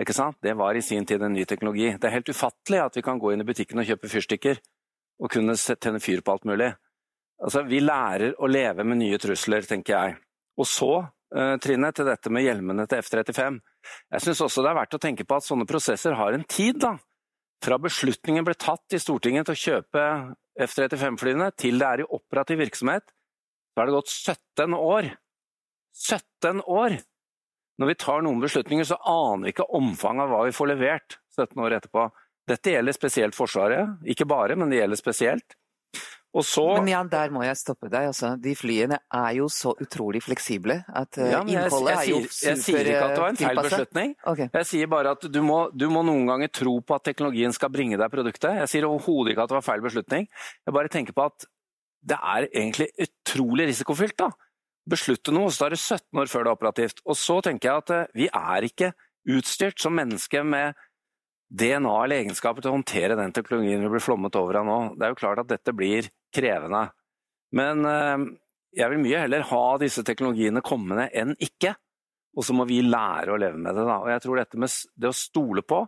[0.00, 0.36] Ikke sant?
[0.44, 1.88] Det var i sin tid en ny teknologi.
[1.96, 4.60] Det er helt ufattelig at vi kan gå inn i butikken og kjøpe fyrstikker
[5.22, 6.74] og kunne tenne fyr på alt mulig.
[7.40, 10.16] Altså, vi lærer å leve med nye trusler, tenker jeg.
[10.60, 10.92] Og så,
[11.36, 13.58] uh, Trine, til dette med hjelmene til F-35.
[14.12, 16.80] Jeg syns også det er verdt å tenke på at sånne prosesser har en tid,
[16.84, 16.96] da.
[17.64, 20.06] Fra beslutningen ble tatt i Stortinget til å kjøpe
[20.66, 23.12] F-35-flyene, til det er i operativ virksomhet,
[23.72, 25.12] så har det gått 17 år.
[25.96, 26.98] 17 år!
[27.76, 31.18] Når vi tar noen beslutninger, så aner vi ikke omfanget av hva vi får levert
[31.36, 32.08] 17 år etterpå.
[32.46, 33.96] Dette gjelder spesielt Forsvaret.
[34.06, 35.56] Ikke bare, men det gjelder spesielt.
[36.44, 38.10] Så, men Jan, der må jeg stoppe deg.
[38.10, 38.34] Altså.
[38.40, 42.18] De flyene er jo så utrolig fleksible at uh, ja, innholdet jeg, jeg, er jo
[42.28, 44.14] super Jeg sier ikke at det var en feil beslutning.
[44.32, 44.50] Okay.
[44.58, 47.72] Jeg sier bare at du må, du må, noen ganger tro på at teknologien skal
[47.72, 48.60] bringe deg produktet.
[48.60, 50.28] Jeg sier overhodet ikke at det var feil beslutning.
[50.68, 51.48] Jeg bare tenker på at
[52.06, 54.18] det er egentlig utrolig risikofylt.
[54.20, 54.30] da.
[54.86, 57.02] Beslutte noe, så er det 17 år før det er operativt.
[57.06, 58.92] Og så tenker jeg at uh, vi er ikke
[59.36, 60.76] utstyrt som menneske med
[61.48, 64.78] DNA eller egenskaper til å håndtere den teknologien vi blir flommet over av nå.
[64.98, 66.88] Det er jo klart at dette blir krevende.
[67.54, 68.24] Men eh,
[68.76, 71.76] jeg vil mye heller ha disse teknologiene kommende enn ikke.
[72.36, 73.84] Og så må vi lære å leve med det.
[73.88, 74.00] Da.
[74.02, 75.84] Og jeg tror dette med det å stole på,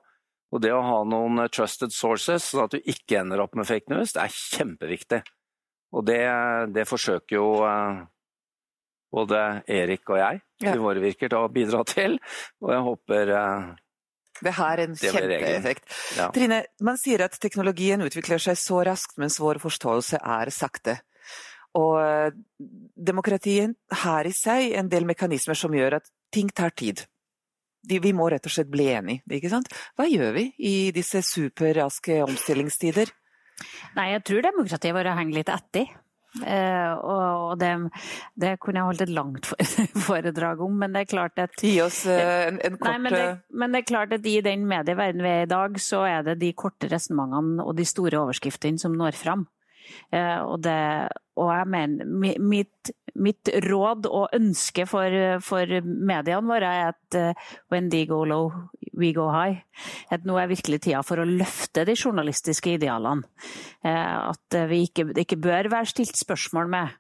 [0.49, 3.93] og det å ha noen trusted sources, sånn at du ikke ender opp med fake
[3.93, 5.19] news, det er kjempeviktig.
[5.99, 6.23] Og det,
[6.73, 8.01] det forsøker jo eh,
[9.13, 10.73] både Erik og jeg ja.
[10.75, 12.19] i våre virker til å bidra til,
[12.65, 13.69] og jeg håper eh,
[14.39, 15.89] det har en kjempeeffekt.
[16.19, 16.29] Ja.
[16.35, 21.01] Trine, man sier at teknologien utvikler seg så raskt, mens vår forståelse er sakte.
[21.79, 27.05] Og demokratiet demokratien har i seg en del mekanismer som gjør at ting tar tid.
[27.89, 29.71] Vi må rett og slett bli enige, ikke sant?
[29.97, 33.13] Hva gjør vi i disse superraske omstillingstider?
[33.97, 35.93] Nei, jeg tror demokratiet vårt henger litt etter.
[36.43, 37.73] Uh, og det,
[38.39, 39.51] det, kunne jeg holdt et langt
[40.09, 43.17] foredrag om, men det er klart at Gi oss uh, en, en, kort nei, men,
[43.17, 46.27] det, men, det, er klart at i den medieverdenen vi er i dag, så er
[46.31, 49.47] det de korte resonnementene og de store overskriftene som når fram.
[50.13, 50.77] Uh, og, det,
[51.39, 52.09] og jeg mener,
[52.41, 57.19] mitt, mitt, råd og ønske for, for mediene våre er at
[57.73, 58.53] when they go low,
[58.95, 59.65] we go high.
[60.11, 63.27] At nå er virkelig tida for å løfte de journalistiske idealene.
[63.83, 66.97] At vi ikke, det ikke bør være stilt spørsmål med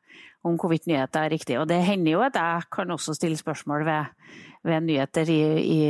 [0.46, 1.58] om hvorvidt nyheter er riktig.
[1.60, 4.14] Og det hender jo at jeg kan også stille spørsmål ved,
[4.66, 5.82] ved nyheter i, i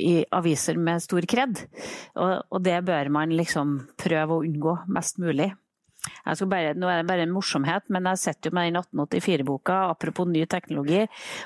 [0.00, 1.58] i aviser med stor kred.
[2.16, 5.52] Og, og, det bør man liksom prøve å unngå mest mulig.
[6.50, 10.26] Bare, nå er det bare en morsomhet, men jeg sitter jo med den 1884-boka, apropos
[10.26, 11.04] ny teknologi,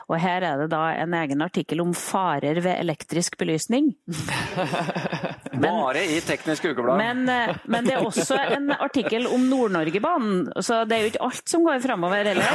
[0.08, 3.92] og her er det da en egen artikkel om farer ved elektrisk belysning.
[5.56, 6.98] Men, Bare i Teknisk Ukeblad.
[7.00, 11.24] Men, eh, men, det er også en artikkel om Nord-Norgebanen, så det er jo ikke
[11.24, 12.44] alt som går framover heller.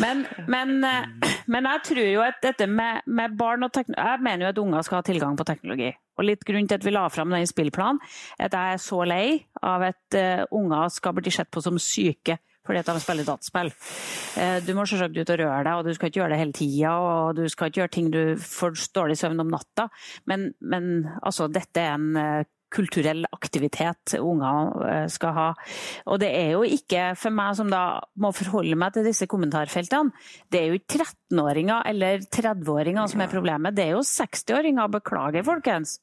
[0.00, 1.04] Men, men, eh,
[1.50, 4.60] men, jeg tror jo at dette med, med barn og teknologi Jeg mener jo at
[4.62, 5.90] unger skal ha tilgang på teknologi.
[6.18, 8.00] Og litt grunn til at vi la fram den spillplanen,
[8.38, 9.24] at jeg er så lei
[9.64, 13.70] av at uh, unger skal bli sett på som syke fordi at de spiller dataspill.
[14.36, 16.54] Uh, du må selvsagt ut og røre deg, og du skal ikke gjøre det hele
[16.54, 16.92] tida.
[17.00, 19.88] Og du skal ikke gjøre ting du får dårlig søvn om natta.
[20.30, 25.46] Men, men altså, dette er en uh, kulturell aktivitet unger skal ha.
[26.10, 30.14] Og det er jo ikke for meg som da må forholde meg til disse kommentarfeltene,
[30.50, 34.90] det er jo ikke 13-åringer eller 30-åringer som er problemet, det er jo 60-åringer.
[34.90, 35.98] Beklager, folkens.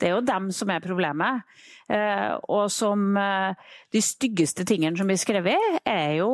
[0.00, 1.46] Det er jo dem som er problemet.
[1.90, 3.54] Eh, og som eh,
[3.92, 6.30] De styggeste tingene som blir skrevet, er jo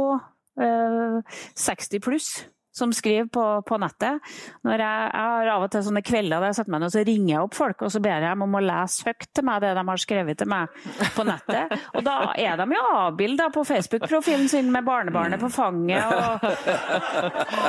[0.56, 2.30] 60 eh, pluss
[2.76, 4.20] som skriver på, på nettet.
[4.66, 6.94] Når jeg, jeg, har av og til sånne kvelder der jeg setter meg ned og
[6.96, 9.46] så ringer jeg opp folk og så ber jeg dem om å lese høyt til
[9.48, 10.76] meg det de har skrevet til meg
[11.16, 11.74] på nettet.
[11.96, 16.04] Og da er de jo avbilda på Facebook-profilen sin med barnebarnet på fanget.
[16.06, 16.46] Og,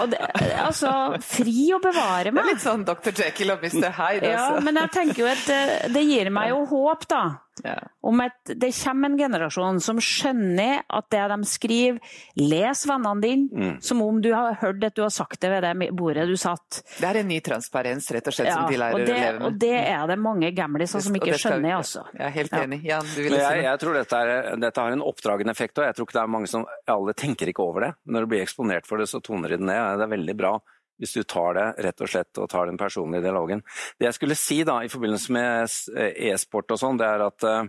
[0.02, 0.22] og det,
[0.62, 0.92] altså,
[1.24, 2.44] fri å bevare meg.
[2.44, 3.14] Det er litt sånn Dr.
[3.16, 3.90] Jekyll og Mr.
[3.98, 4.32] Hyde.
[4.32, 4.64] Ja, altså.
[4.68, 5.62] men jeg tenker jo at det,
[5.96, 7.24] det gir meg jo håp, da.
[7.64, 7.78] Ja.
[8.02, 13.48] Om at det kommer en generasjon som skjønner at det de skriver Les vennene dine
[13.50, 13.76] mm.
[13.84, 16.82] som om du har hørt at du har sagt det ved det bordet du satt.
[17.00, 19.34] Det er en ny transparens rett og slett ja, som de lærer det, å leve
[19.40, 19.48] med.
[19.50, 22.06] Og det er det mange gamliser som ikke skjønner, altså.
[22.14, 22.82] Jeg er helt enig.
[22.88, 25.88] Jan, du vil si jeg, jeg tror dette, er, dette, har en oppdragende effekt, og
[25.88, 27.92] jeg tror ikke det er mange som Alle tenker ikke over det.
[28.08, 30.00] Når du blir eksponert for det, så toner de det ned.
[30.00, 30.58] Det er veldig bra
[30.98, 33.64] hvis du tar det rett og slett og tar den personlige dialogen.
[33.98, 37.68] Det jeg skulle si da, i forbindelse med e-sport og sånn, det er at uh,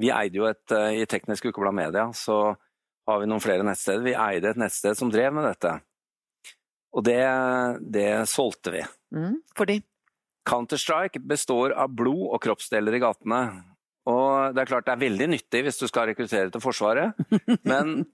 [0.00, 2.38] vi eide jo et uh, I Teknisk Ukeblad Media så
[3.04, 4.04] har vi noen flere nettsteder.
[4.04, 5.76] Vi eide et nettsted som drev med dette.
[6.94, 7.20] Og det,
[7.94, 8.84] det solgte vi.
[9.14, 9.80] Mm, fordi?
[10.48, 13.40] Counter-Strike består av blod og kroppsdeler i gatene.
[14.10, 17.16] Og det er klart det er veldig nyttig hvis du skal rekruttere til Forsvaret,
[17.70, 18.04] men,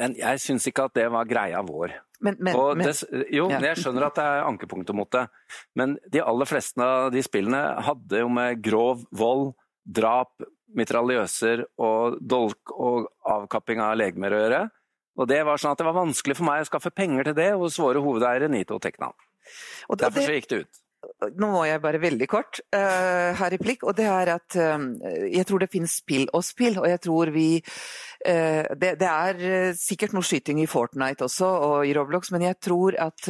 [0.00, 1.92] men jeg syns ikke at det var greia vår.
[2.20, 2.94] Men, men, det,
[3.32, 3.60] jo, ja.
[3.70, 5.24] jeg skjønner at det er ankepunktet mot det,
[5.78, 10.34] men de aller fleste av de spillene hadde jo med grov vold, drap,
[10.76, 14.60] mitraljøser og dolk og avkapping av legemer å gjøre.
[15.20, 17.50] Og det var sånn at det var vanskelig for meg å skaffe penger til det
[17.58, 19.10] hos våre hovedeiere Nito og Tekna.
[19.90, 20.80] Derfor så gikk det ut.
[21.20, 24.86] Nå må jeg bare veldig kort uh, ha replikk, og det er at uh,
[25.28, 29.74] jeg tror det finnes spill og spill, og jeg tror vi uh, det, det, er
[29.76, 33.28] sikkert noe skyting i Fortnite også, og i Roblox, men jeg tror at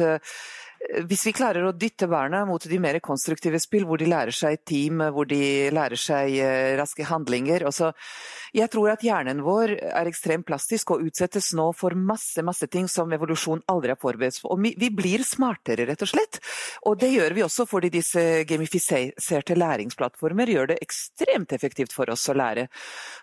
[1.07, 4.59] hvis vi klarer å dytte barna mot de mer konstruktive spill, hvor de lærer seg
[4.67, 7.91] team, hvor de lærer seg eh, raske handlinger også,
[8.51, 12.89] Jeg tror at hjernen vår er ekstremt plastisk og utsettes nå for masse masse ting
[12.91, 14.57] som evolusjon aldri har forberedt på.
[14.59, 16.41] Vi blir smartere, rett og slett.
[16.83, 22.27] Og det gjør vi også fordi disse gamifiserte læringsplattformer gjør det ekstremt effektivt for oss
[22.27, 22.67] å lære.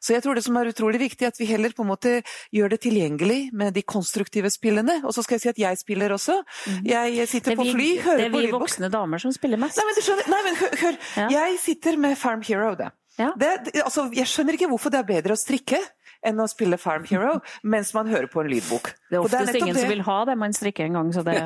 [0.01, 2.15] Så jeg tror det som er utrolig viktig, at vi heller på en måte
[2.55, 5.03] gjør det tilgjengelig med de konstruktive spillene.
[5.05, 6.41] Og så skal jeg si at jeg spiller også.
[6.41, 6.89] Mhm.
[6.89, 9.81] Jeg sitter Det er på vi, lydbok det er vi voksne damer som spiller mest.
[9.81, 10.75] Nei, men, du skjønner, nei, men hør!
[10.85, 10.99] hør.
[11.17, 11.29] Ja.
[11.39, 12.91] Jeg sitter med Farm Hero, det.
[13.19, 13.33] Ja.
[13.35, 15.81] Det, det, altså, jeg skjønner ikke hvorfor det er bedre å strikke
[16.27, 18.91] enn å spille Farm Hero mens man hører på en lydbok.
[19.09, 21.09] Det er oftest oftest er ingen det- som vil ha det man strikker en gang,
[21.15, 21.37] så det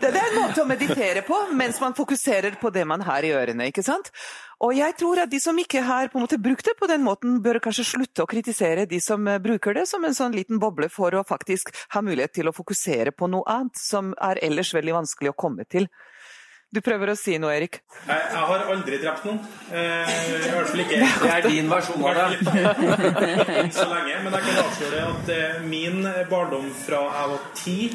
[0.00, 3.24] det, det er en måte å meditere på mens man fokuserer på det man har
[3.26, 3.68] i ørene.
[3.70, 4.10] ikke sant?
[4.64, 7.02] Og jeg tror at de som ikke har på en måte brukt det på den
[7.04, 10.60] måten, bør kanskje slutte å kritisere de som eh, bruker det som en sånn liten
[10.62, 14.72] boble for å faktisk ha mulighet til å fokusere på noe annet som er ellers
[14.76, 15.88] veldig vanskelig å komme til.
[16.74, 17.76] Du prøver å si noe, Erik?
[18.08, 19.36] Jeg, jeg har aldri drept noen.
[19.70, 22.40] Eh, I hvert fall ikke Det er din versjon av det.
[23.62, 27.94] Ikke så lenge, men jeg kan avsløre at eh, min barndom fra jeg var 10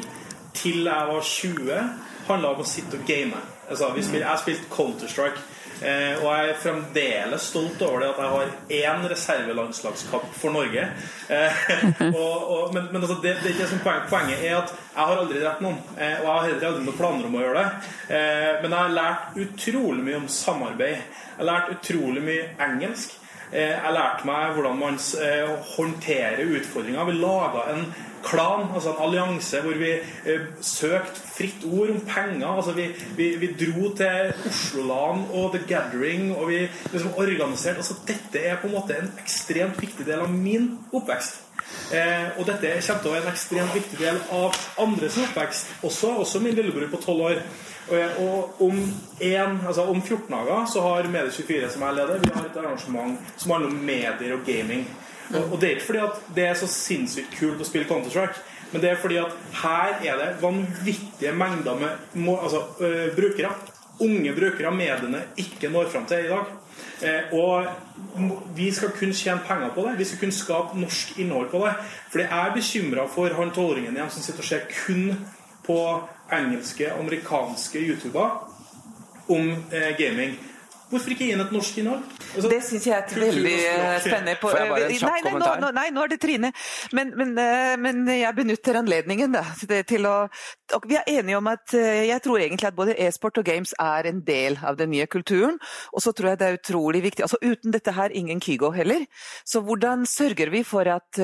[0.56, 1.82] til jeg var 20
[2.30, 3.42] handla om å sitte og game.
[3.68, 5.44] Altså, vi spil, jeg spilte Counter-Strike.
[5.80, 10.88] Eh, og jeg er fremdeles stolt over det at jeg har én reservelandslagskamp for Norge.
[11.32, 11.62] Eh,
[12.20, 14.10] og, og, men men altså, det, det er ikke som poenget.
[14.10, 15.80] Poenget er at jeg har aldri drept noen.
[15.96, 17.88] Eh, og jeg har heller aldri noen planer om å gjøre det.
[18.60, 20.98] Men jeg har lært utrolig mye om samarbeid.
[20.98, 23.19] Jeg har lært utrolig mye engelsk.
[23.52, 27.04] Eh, Jeg lærte meg hvordan man eh, håndterer utfordringer.
[27.04, 27.84] Vi laga en
[28.22, 29.90] klan, altså en allianse, hvor vi
[30.28, 32.46] eh, søkte fritt ord om penger.
[32.46, 32.86] Altså vi,
[33.16, 36.60] vi, vi dro til Osloland og The Gathering, og vi
[36.92, 41.42] liksom organiserte altså Dette er på en måte en ekstremt viktig del av min oppvekst.
[41.90, 46.14] Eh, og dette kommer til å være en ekstremt viktig del av andres oppvekst også.
[46.22, 47.42] Også min lillebror på 12 år.
[47.90, 48.76] Og, og om,
[49.26, 53.32] en, altså om 14 dager så har Medie24, som jeg leder, vi har et arrangement
[53.34, 54.84] som handler om medier og gaming.
[55.32, 58.44] Og, og det er ikke fordi at det er så sinnssykt kult å spille Counter-Strike,
[58.70, 63.50] men det er fordi at her er det vanvittige mengder med altså, øh, brukere.
[64.00, 66.52] Unge brukere mediene ikke når fram til i dag.
[67.02, 67.66] Eh, og
[68.56, 69.98] vi skal kun tjene penger på det.
[69.98, 71.74] Vi skal kun skape norsk innhold på det.
[72.10, 75.26] For jeg er bekymra for han tolvåringen igjen som sitter og ser kun
[75.66, 75.80] på
[76.32, 78.38] engelske, amerikanske YouTuber
[79.28, 80.38] om eh, gaming.
[80.90, 82.00] Hvorfor ikke gi inn et norsk innhold?
[82.34, 85.10] Altså, Det syns jeg er veldig eh, spennende på- Får jeg bare en kjapp nei,
[85.10, 85.60] nei, nå, kommentar?
[85.62, 86.50] nå, nei, nå er det Trine.
[86.92, 90.16] Men, men, eh, men jeg benytter anledningen da, til- til å
[90.74, 93.72] og Vi er enige om at eh, jeg tror egentlig at både e-sport og games
[93.80, 95.58] er en del av den nye kulturen.
[95.94, 99.06] Og så tror jeg det er utrolig viktig altså Uten dette her, ingen Kygo heller.
[99.44, 101.18] Så hvordan sørger vi for at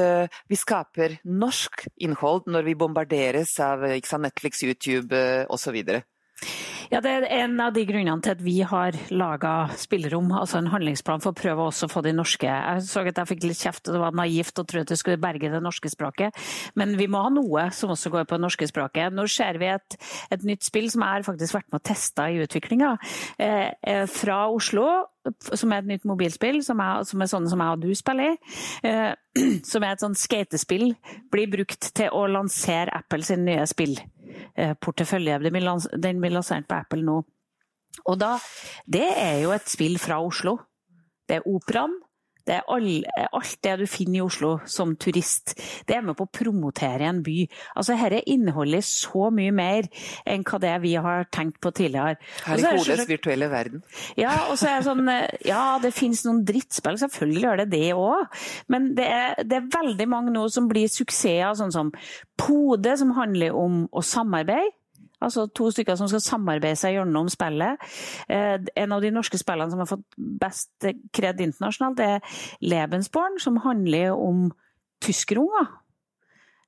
[0.49, 5.15] vi skaper norsk innhold når vi bombarderes av ikke sant, Netflix, YouTube
[5.51, 6.03] osv.?
[6.93, 10.71] Ja, det er en av de grunnene til at vi har laga spillerom, altså en
[10.71, 13.63] handlingsplan for å prøve også å få de norske Jeg så at jeg fikk litt
[13.63, 16.37] kjeft, og det var naivt å tro at det skulle berge det norske språket.
[16.79, 19.15] Men vi må ha noe som også går på det norske språket.
[19.15, 19.99] Nå ser vi et,
[20.31, 22.95] et nytt spill som jeg har faktisk vært med og testa i utviklinga,
[23.43, 24.87] eh, fra Oslo.
[25.53, 28.35] Som er et nytt mobilspill, som er, som er sånne som jeg og du spiller
[28.35, 28.55] i.
[28.87, 29.13] Eh,
[29.71, 30.93] som er et sånn skatespill.
[31.33, 35.41] Blir brukt til å lansere Apple sin nye spillportefølje.
[35.43, 35.89] eh.
[36.03, 37.21] Den blir lansert på Apple nå.
[38.07, 38.37] Og da,
[38.87, 40.59] det er jo et spill fra Oslo.
[41.27, 41.97] Det er operaen.
[42.47, 42.89] Det er all,
[43.27, 45.57] alt det du finner i Oslo som turist.
[45.89, 47.47] Det er med på å promotere en by.
[47.75, 49.89] Altså, Dette inneholder så mye mer
[50.27, 52.17] enn hva det vi har tenkt på tidligere.
[52.47, 53.83] Her i hodets virtuelle verden.
[54.19, 57.69] ja, og så er det sånn eh, Ja, det finnes noen drittspill, selvfølgelig gjør det
[57.75, 58.41] det òg.
[58.73, 61.93] Men det er, det er veldig mange nå som blir suksesser, sånn som
[62.37, 64.75] Pode, som handler om å samarbeide.
[65.25, 67.81] Altså to stykker som skal samarbeide seg gjennom spillet.
[68.29, 73.63] Eh, en av de norske spillene som har fått best kred internasjonalt, er Lebensborn, som
[73.65, 74.51] handler om
[75.05, 75.71] tyskerunger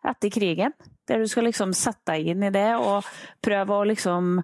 [0.09, 0.77] etter krigen.
[1.09, 3.07] Der du skal liksom sette deg inn i det og
[3.45, 4.39] prøve å liksom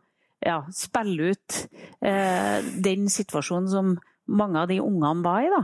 [0.44, 1.60] ja, spille ut
[2.04, 5.62] eh, den situasjonen som mange av de ungene var i, da.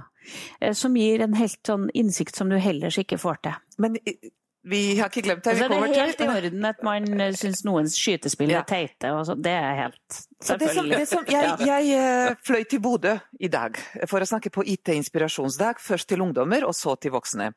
[0.61, 3.61] Eh, som gir en helt sånn innsikt som du ellers ikke får til.
[3.81, 3.97] Men
[4.63, 5.55] vi har ikke glemt det.
[5.57, 7.07] Vi kommer er det er helt i orden at man
[7.39, 9.09] syns noens skytespill er teite.
[9.41, 10.59] Det er helt selvfølgelig.
[10.61, 13.81] det som, det som, jeg, jeg eh, fløy til Bodø i dag
[14.11, 15.81] for å snakke på IT-inspirasjonsdag.
[15.81, 17.55] Først til ungdommer, og så til voksne.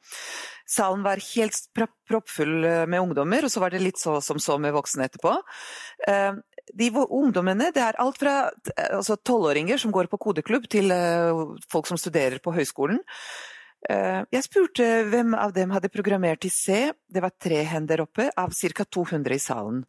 [0.63, 4.55] Salen var helt proppfull eh, med ungdommer, og så var det litt så som så
[4.63, 5.35] med voksne etterpå.
[6.07, 6.39] Eh,
[6.71, 10.87] De ungdommene, det er alt fra tolvåringer altså tolvåringer som går på kodeklubb, til
[11.67, 13.03] folk som studerer på høyskolen.
[13.89, 16.91] Eh, jeg spurte hvem av dem hadde programmert i C.
[17.07, 18.85] Det var tre hender oppe, av ca.
[18.85, 19.83] 200 i salen.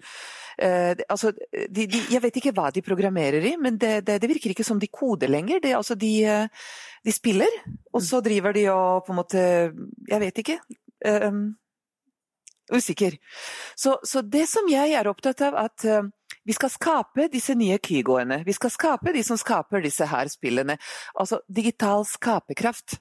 [0.54, 4.28] Uh, altså, de, de, jeg vet ikke hva de programmerer i, men det, det, det
[4.30, 5.58] virker ikke som de koder lenger.
[5.64, 6.12] Det, altså, de,
[7.02, 7.56] de, spiller,
[7.90, 9.42] og så driver de og på en måte
[10.10, 10.58] Jeg vet ikke.
[11.02, 11.50] Uh,
[12.70, 13.18] usikker.
[13.74, 16.06] Så, så, det som jeg er opptatt av, at uh,
[16.44, 18.42] vi skal skape disse nye Kygoene.
[18.46, 20.78] Vi skal skape de som skaper disse her spillene.
[21.18, 22.98] Altså digital skaperkraft.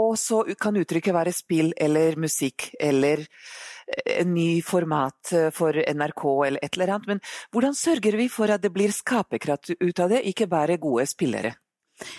[0.00, 5.76] Og så kan uttrykket være spill eller musikk eller eh, en ny format eh, for
[5.76, 7.12] NRK eller et eller annet.
[7.14, 7.22] Men
[7.54, 11.54] hvordan sørger vi for at det blir skaperkraft ut av det, ikke bare gode spillere?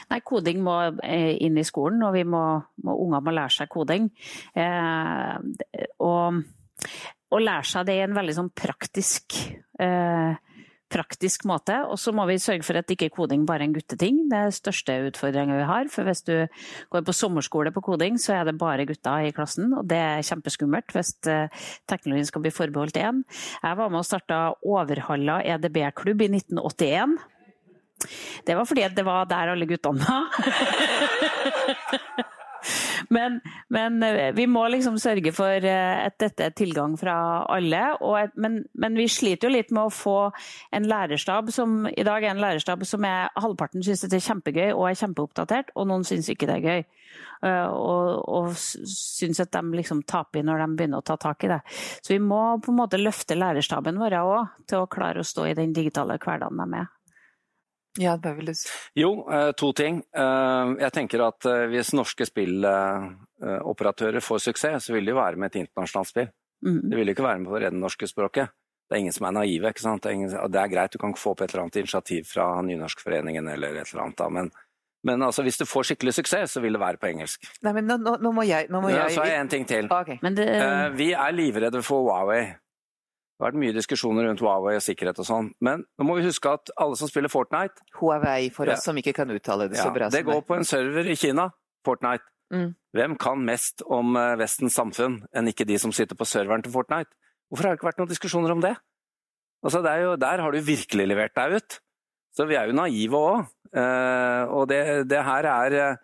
[0.10, 4.08] Nei, Koding må eh, inn i skolen, og unger må lære seg koding.
[4.56, 6.40] Eh, og,
[7.36, 9.36] å lære seg det i en veldig sånn praktisk
[9.82, 10.38] eh,
[10.96, 11.76] praktisk måte.
[11.90, 14.24] Og så må vi sørge for at ikke koding bare er en gutteting.
[14.32, 15.92] Det er den største utfordringa vi har.
[15.92, 16.36] For hvis du
[16.94, 19.74] går på sommerskole på koding, så er det bare gutter i klassen.
[19.76, 23.24] Og det er kjempeskummelt hvis eh, teknologien skal bli forbeholdt én.
[23.62, 27.18] Jeg var med og starta Overhalla EDB-klubb i 1981.
[28.46, 30.24] Det var fordi det var der alle guttene var.
[33.14, 33.40] Men,
[33.74, 37.16] men, eh, vi må liksom sørge for eh, at dette er tilgang fra
[37.52, 37.84] alle.
[38.24, 40.18] Et, men, men, vi sliter jo litt med å få
[40.76, 44.70] en lærerstab som i dag er en lærerstab som er halvparten syns det er kjempegøy
[44.74, 46.86] og er kjempeoppdatert, og noen syns ikke det er gøy.
[47.46, 51.52] Eh, og, og syns at de liksom taper når de begynner å ta tak i
[51.52, 51.62] det.
[52.02, 55.50] Så vi må på en måte løfte lærerstaben vår òg til å klare å stå
[55.50, 56.95] i den digitale hverdagen de er.
[58.00, 58.68] Ja, det vil du si.
[59.00, 60.02] Jo, eh, to ting.
[60.16, 65.40] Eh, jeg tenker at eh, hvis norske spilloperatører får suksess, så vil det jo være
[65.40, 66.30] med et internasjonalt spill.
[66.66, 66.82] Mm.
[66.90, 68.52] Det vil jo ikke være med på å redde det norske språket.
[68.86, 69.72] Det er ingen som er naive.
[69.72, 70.04] ikke sant?
[70.04, 72.50] Det er, ingen, det er, greit, du kan få opp et eller annet initiativ fra
[72.62, 74.52] Nynorskforeningen eller et eller annet, da, men,
[75.06, 77.48] men altså, hvis du får skikkelig suksess, så vil det være på engelsk.
[77.66, 79.08] Nei, men nå, nå, nå må jeg, nå må ja.
[79.10, 79.90] Så har jeg en ting til.
[79.90, 80.20] Okay.
[80.22, 80.46] Det...
[81.00, 82.44] vi er livredde for Huawei.
[83.36, 86.24] Det har vært mye diskusjoner rundt Huawei og sikkerhet og sånn, men nå må vi
[86.24, 88.86] huske at alle som spiller Fortnite Huawei, for oss ja.
[88.88, 90.08] som ikke kan uttale det så bra.
[90.14, 91.50] Det går på en server i Kina,
[91.84, 92.24] Fortnite.
[92.54, 92.70] Mm.
[92.96, 96.72] Hvem kan mest om eh, Vestens samfunn enn ikke de som sitter på serveren til
[96.72, 97.12] Fortnite?
[97.50, 98.76] Hvorfor har det ikke vært noen diskusjoner om det?
[99.66, 101.78] Altså, det jo, der har du virkelig levert deg ut.
[102.36, 103.54] Så vi er jo naive òg.
[103.76, 104.82] Eh, og det,
[105.12, 106.02] det, her er eh,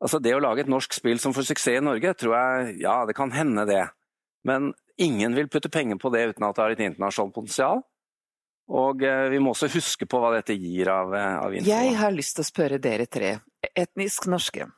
[0.00, 3.02] Altså, det å lage et norsk spill som får suksess i Norge, tror jeg Ja,
[3.04, 3.82] det kan hende det.
[4.48, 4.70] Men
[5.00, 7.82] ingen vil putte penger på det uten at det har et internasjonalt potensial.
[8.70, 11.70] Og eh, vi må også huske på hva dette gir av, eh, av info.
[11.70, 13.32] Jeg har lyst til å spørre dere tre,
[13.74, 14.68] etnisk norske,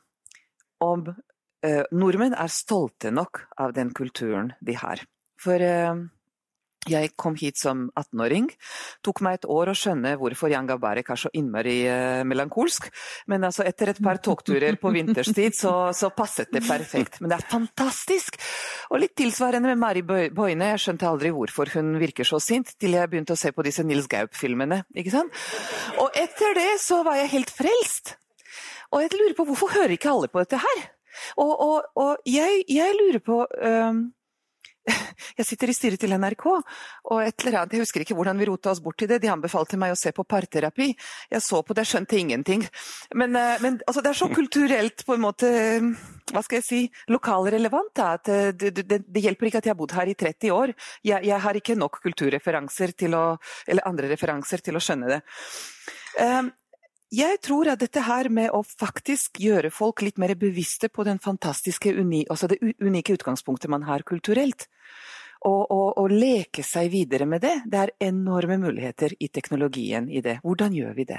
[0.83, 5.05] om eh, nordmenn er stolte nok av den kulturen de har.
[5.43, 5.93] For eh,
[6.91, 8.49] jeg kom hit som 18-åring.
[9.07, 12.89] Tok meg et år å skjønne hvorfor Jan Gabarek er så innmari uh, melankolsk.
[13.31, 17.21] Men altså, etter et par togturer på vinterstid, så, så, passet det perfekt.
[17.23, 18.41] Men det er fantastisk!
[18.91, 20.73] Og litt tilsvarende med Mari Boine.
[20.75, 23.85] Jeg skjønte aldri hvorfor hun virker så sint, til jeg begynte å se på disse
[23.87, 24.83] Nils Gaup-filmene.
[24.97, 25.45] ikke sant?
[26.03, 28.17] Og etter det så var jeg helt frelst!
[28.93, 30.83] Og jeg lurer på hvorfor hører ikke alle på dette her?
[31.41, 34.03] Og, og, og jeg, jeg, lurer på um,
[35.39, 38.49] jeg sitter i styret til NRK, og et eller annet, jeg husker ikke hvordan vi
[38.49, 40.91] rota oss bort til det, de anbefalte meg å se på parterapi.
[41.33, 42.65] Jeg så på det, skjønte ingenting.
[43.19, 45.53] Men, eh, men altså, det er så kulturelt, på en måte,
[46.33, 46.81] hva skal jeg si,
[47.13, 50.57] lokalrelevant, da, eh, det, det, det, hjelper ikke at jeg har bodd her i 30
[50.57, 50.75] år.
[51.07, 53.27] Jeg, jeg har ikke nok kulturreferanser til å,
[53.67, 55.23] eller andre referanser til å skjønne det.
[56.21, 56.51] Um,
[57.13, 61.21] jeg tror at dette her med å faktisk gjøre folk litt mer bevisste på den
[61.23, 64.69] fantastiske, uni, altså det unike utgangspunktet man har kulturelt,
[65.43, 70.23] og, og, og, leke seg videre med det, det er enorme muligheter i teknologien i
[70.23, 70.39] det.
[70.47, 71.19] Hvordan gjør vi det?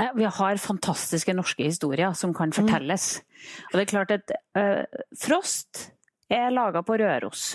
[0.00, 2.56] Nei, vi har fantastiske norske historier som kan mm.
[2.56, 3.10] fortelles.
[3.20, 3.68] Mm.
[3.68, 5.84] Og det er klart at uh, Frost
[6.32, 7.52] er laga på Røros.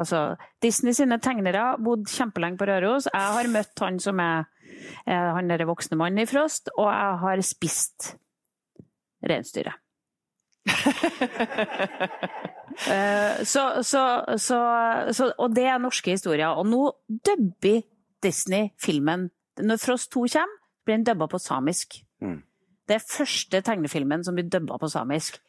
[0.00, 3.08] Altså, Disney sine tegnere bodde kjempelenge på Røros.
[3.12, 4.48] Jeg har møtt han som er
[5.04, 8.14] han derre voksne mannen i Frost, og jeg har spist
[9.28, 9.76] reinsdyret.
[12.70, 14.02] Eh, så, så,
[14.38, 16.54] så, og det er norske historier.
[16.54, 16.84] Og nå
[17.26, 17.82] dubber
[18.22, 19.26] Disney filmen.
[19.58, 21.98] Når Frost 2 kommer, blir den dubba på samisk.
[22.22, 22.38] Mm.
[22.88, 25.40] Det er første tegnefilmen som blir dubba på samisk.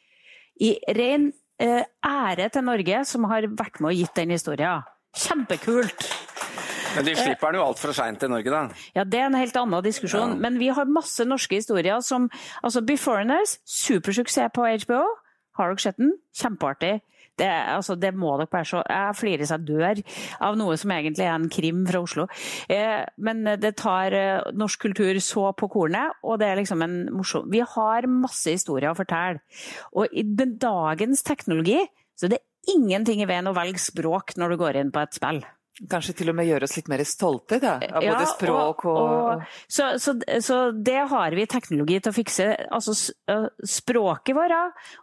[0.59, 1.29] I ren
[1.61, 4.87] ære til Norge, som har vært med og gitt den historien.
[5.17, 6.07] Kjempekult!
[6.95, 8.61] Men de slipper den jo altfor seint i Norge, da.
[8.97, 10.35] Ja, det er en helt annen diskusjon.
[10.35, 10.39] Ja.
[10.43, 12.27] Men vi har masse norske historier som
[12.63, 15.05] altså Beforeigners, supersuksess på HBO.
[15.59, 16.13] Har dere sett den?
[16.35, 16.99] Kjempeartig.
[17.41, 18.81] Det, altså, det må dere bare se.
[18.85, 20.01] Jeg flirer seg dør
[20.47, 22.27] av noe som egentlig er en krim fra Oslo.
[22.71, 26.99] Eh, men det tar eh, norsk kultur så på kornet, og det er liksom en
[27.15, 29.41] morsom Vi har masse historier å fortelle.
[29.97, 31.79] Og i dagens teknologi
[32.21, 35.17] så det er ingenting i veien å velge språk når du går inn på et
[35.17, 35.41] spill.
[35.89, 39.13] Kanskje til og med gjøre oss litt mer stolte da, av både språk og, og,
[39.31, 39.45] og...
[39.65, 40.13] Så, så,
[40.43, 42.47] så, det har vi teknologi til å fikse.
[42.69, 42.93] Altså
[43.65, 44.51] språket vårt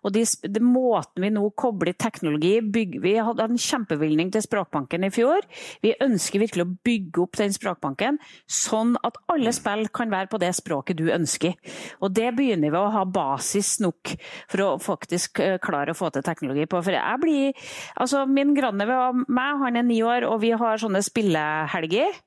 [0.05, 5.07] og de, de måten vi nå kobler teknologi bygger, Vi hadde en kjempebevilgning til Språkbanken
[5.07, 5.47] i fjor.
[5.85, 10.41] Vi ønsker virkelig å bygge opp den språkbanken sånn at alle spill kan være på
[10.43, 11.57] det språket du ønsker.
[12.05, 14.15] Og det begynner vi å ha basis nok
[14.51, 16.83] for å faktisk klare å få til teknologi på.
[16.85, 17.69] For jeg blir
[17.99, 22.19] Altså, min grandneve og meg, han er ni år, og vi har sånne spillehelger.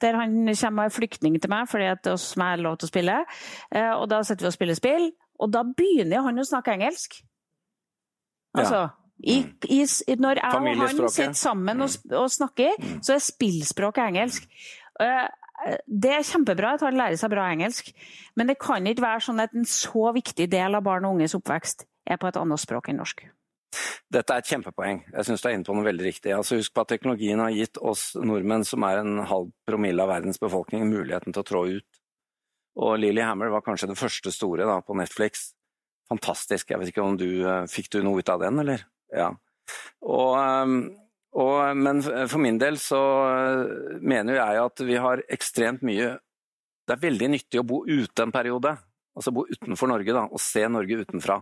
[0.00, 2.92] Der han kommer er flyktning til meg fordi at oss er har lov til å
[2.92, 3.16] spille.
[3.74, 5.10] Eh, og da setter vi og spiller spill,
[5.40, 7.20] og da begynner han å snakke engelsk.
[8.56, 8.88] Altså,
[9.22, 9.84] i, i,
[10.18, 12.16] når jeg og han sitter sammen og, mm.
[12.16, 12.96] og snakker, mm.
[13.04, 14.48] så er spillspråket engelsk.
[15.00, 15.26] Eh,
[15.86, 17.92] det er kjempebra at han lærer seg bra engelsk,
[18.36, 21.36] men det kan ikke være sånn at en så viktig del av barn og unges
[21.36, 23.26] oppvekst er på et annet språk enn norsk.
[24.10, 25.04] Dette er et kjempepoeng.
[25.12, 26.32] Jeg syns du er inne på noe veldig riktig.
[26.34, 30.10] Altså, husk på at teknologien har gitt oss nordmenn, som er en halv promille av
[30.10, 32.00] verdens befolkning, muligheten til å trå ut.
[32.80, 35.50] Og Lily Hammer var kanskje den første store da, på Netflix.
[36.10, 36.72] Fantastisk.
[36.72, 38.82] Jeg vet ikke om du eh, Fikk du noe ut av den, eller?
[39.14, 39.30] Ja.
[40.02, 40.80] Og, ehm,
[41.38, 46.16] og, men for min del så eh, mener jeg at vi har ekstremt mye
[46.88, 48.74] Det er veldig nyttig å bo ute en periode.
[49.14, 51.38] Altså bo utenfor Norge, da, og se Norge utenfra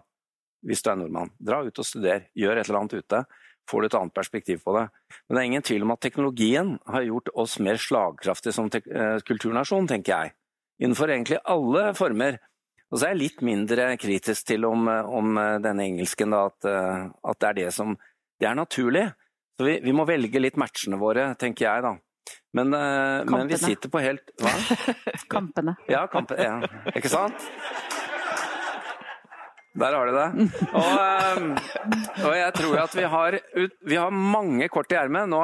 [0.66, 1.30] hvis du er nordmann.
[1.38, 3.22] Dra ut og studer, gjør et eller annet ute.
[3.68, 4.86] Får du et annet perspektiv på det.
[5.28, 8.80] Men det er ingen tvil om at teknologien har gjort oss mer slagkraftige som te
[9.28, 10.34] kulturnasjon, tenker jeg.
[10.80, 12.38] Innenfor egentlig alle former.
[12.88, 17.08] Og så er jeg litt mindre kritisk til om, om denne engelsken, da, at, eh,
[17.28, 17.96] at, det er det som
[18.40, 19.08] Det er naturlig.
[19.58, 21.96] Så vi, vi må velge litt matchene våre, tenker jeg, da.
[22.56, 24.52] Men, eh, men vi sitter på helt Hva?
[25.34, 25.74] Kampene.
[25.90, 26.46] Ja, kampene.
[26.46, 26.92] ja.
[26.96, 27.48] ikke sant?
[29.78, 30.48] Der har du det.
[30.72, 31.50] Og, ehm,
[32.24, 33.36] og, jeg tror at vi har,
[33.86, 35.28] vi har mange kort i ermet.
[35.30, 35.42] Nå,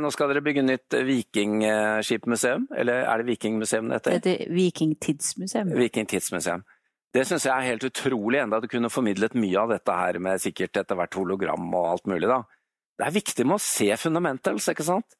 [0.00, 4.18] nå, skal dere bygge nytt vikingskipmuseum, eller er det Vikingmuseum det heter?
[4.18, 5.74] Det heter Vikingtidsmuseum.
[5.76, 6.64] Vikingtidsmuseum.
[7.12, 10.42] Det syns jeg er helt utrolig, enda du kunne formidlet mye av dette her med
[10.42, 12.28] sikkert etter hvert hologram og alt mulig.
[12.28, 12.42] da.
[12.98, 15.16] Det er viktig med å se fundamentals, ikke sant?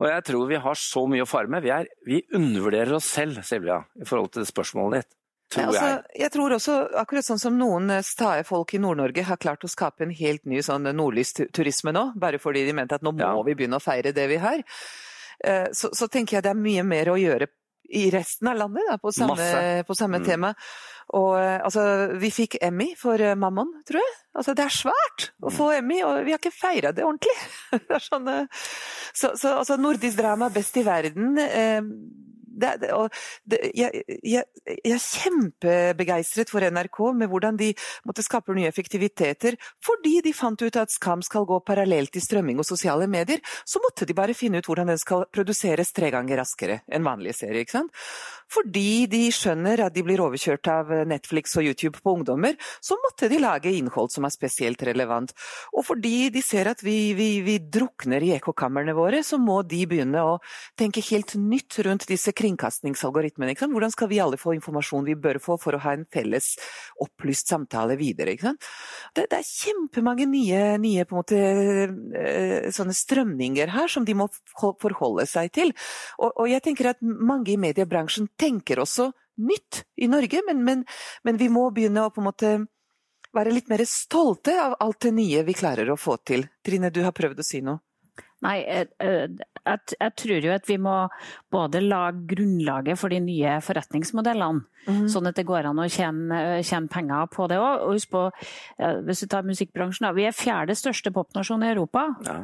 [0.00, 1.64] Og jeg tror vi har så mye å fare med.
[1.64, 5.16] Vi, er, vi undervurderer oss selv, Silvia, i forhold til spørsmålet ditt.
[5.52, 5.68] Tror jeg.
[5.70, 9.62] Altså, jeg tror også, akkurat sånn som noen eh, stae folk i Nord-Norge har klart
[9.62, 13.22] å skape en helt ny sånn nordlysturisme nå, bare fordi de mente at nå må
[13.22, 13.30] ja.
[13.46, 14.64] vi begynne å feire det vi har,
[15.46, 17.48] eh, så, så, tenker jeg det er mye mer å gjøre
[17.94, 19.46] i resten av landet da, på samme,
[19.86, 20.26] på samme mm.
[20.26, 20.50] tema.
[21.14, 21.86] Og eh, altså,
[22.18, 24.14] vi fikk Emmy for Mammon, tror jeg.
[24.34, 25.76] Altså, det er svært å få mm.
[25.78, 27.38] Emmy, og vi har ikke feira det ordentlig.
[27.86, 28.32] det sånn,
[29.14, 31.36] så, så altså, nordisk drama best i verden.
[31.38, 31.78] Eh,
[32.56, 32.72] det,
[33.44, 37.72] det, jeg, jeg, jeg, er kjempebegeistret for NRK med hvordan de
[38.08, 39.58] måtte skape nye effektiviteter.
[39.84, 43.82] Fordi de fant ut at Skam skal gå parallelt i strømming og sosiale medier, så
[43.84, 47.64] måtte de bare finne ut hvordan den skal produseres tre ganger raskere enn vanlige serier.
[47.64, 47.92] ikke sant?
[48.52, 53.28] Fordi de skjønner at de blir overkjørt av Netflix og YouTube på ungdommer, så måtte
[53.30, 55.34] de lage innhold som er spesielt relevant.
[55.74, 59.82] Og fordi de ser at vi, vi, vi drukner i ekkokamrene våre, så må de
[59.90, 60.36] begynne å
[60.78, 63.56] tenke helt nytt rundt disse kringkastingsalgoritmene.
[63.58, 66.54] Hvordan skal vi alle få informasjon vi bør få for å ha en felles
[67.02, 68.36] opplyst samtale videre?
[68.36, 71.40] Det, det, er kjempemange nye, nye måte,
[72.16, 75.74] eh, sånne strømninger her som de må forholde seg til.
[76.20, 80.84] Og, og jeg tenker at mange i mediebransjen tenker også nytt i Norge, men, men,
[81.24, 82.52] men vi må begynne å på en måte
[83.36, 86.46] være litt mer stolte av alt det nye vi klarer å få til.
[86.64, 87.82] Trine, du har prøvd å si noe?
[88.44, 90.94] Nei, jeg, jeg, jeg, tror jo at vi må
[91.52, 95.06] både lage grunnlaget for de nye forretningsmodellene, mm.
[95.08, 97.86] sånn at det går an å tjene, tjene penger på det òg.
[97.86, 98.26] Og husk på,
[99.08, 102.04] hvis du tar musikkbransjen, vi er fjerde største popnasjon i Europa.
[102.28, 102.36] Ja,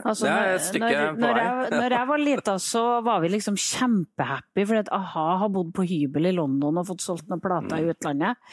[0.00, 3.34] altså, det er et stykke når, når, jeg, når jeg var lita, så var vi
[3.36, 7.44] liksom kjempehappy fordi at a-ha har bodd på hybel i London og fått solgt noen
[7.44, 7.80] plater mm.
[7.84, 8.44] i utlandet.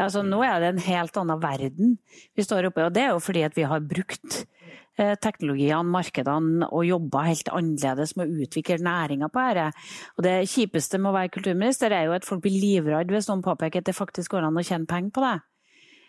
[0.00, 1.98] Altså, nå er det en helt annen verden
[2.32, 4.57] vi står oppe i, og det er jo fordi at vi har brukt Eh,
[4.98, 9.84] teknologiene, markedene, og jobba helt annerledes med å utvikle næringa på dette.
[10.16, 13.44] Og det kjipeste med å være kulturminister er jo at folk blir livredde hvis noen
[13.46, 15.36] påpeker at det faktisk går an å tjene penger på det.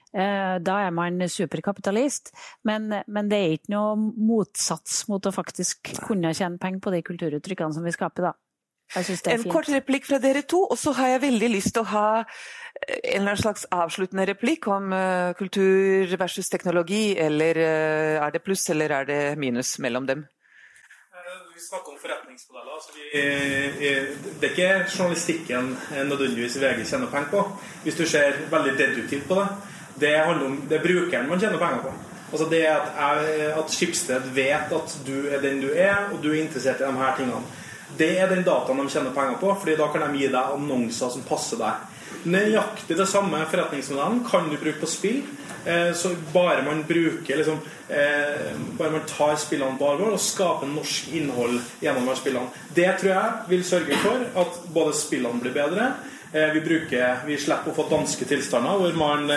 [0.09, 2.31] Eh, da er man superkapitalist,
[2.65, 7.03] men, men, det er ikke noe motsats mot å faktisk kunne tjene penger på de
[7.05, 8.33] kulturuttrykkene som vi skaper, da.
[8.97, 12.07] En kort replikk fra dere to, og så har jeg veldig lyst til å ha
[12.23, 18.33] eh, en eller annen slags avsluttende replikk om uh, kultur versus teknologi, eller uh, er
[18.33, 20.25] det pluss eller er det minus mellom dem?
[21.53, 22.73] Vi snakker om forretningsmodeller.
[22.73, 23.89] Altså vi,
[24.39, 25.73] det er ikke journalistikken
[26.07, 27.43] nødvendigvis VG tjener penger på,
[27.83, 29.49] hvis du ser veldig deduktivt på det.
[29.99, 31.93] Det, om, det er brukeren man tjener penger på.
[32.31, 36.31] Altså det at, jeg, at Skipsted vet at du er den du er, og du
[36.31, 37.43] er interessert i de her tingene.
[37.97, 41.13] Det er den dataen de tjener penger på, fordi da kan de gi deg annonser
[41.13, 41.87] som passer deg.
[42.29, 45.21] Nøyaktig det samme forretningsmodellen kan du bruke på spill.
[45.65, 47.59] Eh, så bare man bruker liksom,
[47.89, 52.51] eh, Bare man tar spillene på alvor og skaper norsk innhold gjennom spillene.
[52.75, 55.91] Det tror jeg vil sørge for at både spillene blir bedre,
[56.33, 59.31] eh, vi, bruker, vi slipper å få danske tilstander hvor man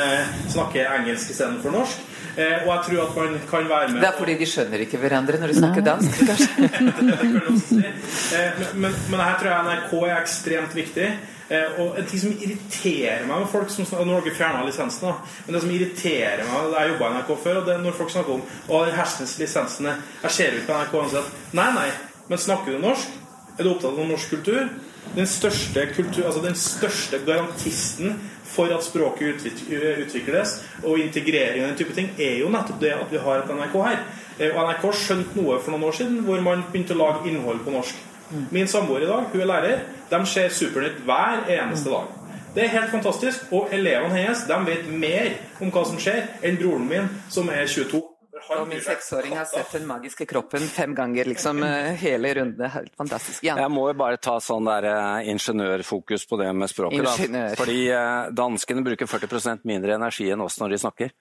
[0.48, 2.08] snakker engelsk istedenfor norsk.
[2.36, 4.98] Eh, og jeg tror at man kan være med Det er fordi de skjønner ikke
[5.02, 6.68] hverandre når de snakker dansk, kanskje?
[8.38, 11.08] eh, men, men, her tror jeg NRK er ekstremt viktig.
[11.52, 14.62] Eh, og en ting som irriterer meg med folk som snakker, Nå har dere fjerna
[14.64, 15.34] lisensen, da.
[15.44, 18.14] Men det som irriterer meg Jeg jobba i NRK før, og det er når folk
[18.14, 21.36] snakker om Å, hersens lisensen Jeg ser ut på NRK uansett.
[21.58, 21.90] Nei, nei.
[22.30, 23.20] Men snakker du norsk?
[23.58, 24.72] Er du opptatt av norsk kultur?
[25.12, 28.16] Den største, kultur, altså den største garantisten
[28.52, 33.12] for at språket utvikles og integrering og den type ting, er jo nettopp det at
[33.12, 34.00] vi har et NRK her.
[34.38, 37.64] Eh, og NRK skjønte noe for noen år siden hvor man begynte å lage innhold
[37.64, 38.08] på norsk.
[38.52, 42.08] Min samboer i dag, hun er lærer, de ser Supernytt hver eneste dag.
[42.54, 43.44] Det er helt fantastisk.
[43.52, 47.64] Og elevene hennes de vet mer om hva som skjer, enn broren min, som er
[47.68, 48.11] 22.
[48.32, 52.70] Og min seksåring har sett Den magiske kroppen fem ganger, liksom eh, hele runden.
[52.70, 53.42] Helt fantastisk.
[53.44, 53.58] Ja.
[53.60, 57.04] Jeg må jo bare ta sånn der uh, ingeniørfokus på det med språket.
[57.04, 57.42] Da.
[57.58, 61.12] Fordi uh, danskene bruker 40% mindre energi enn oss når de snakker.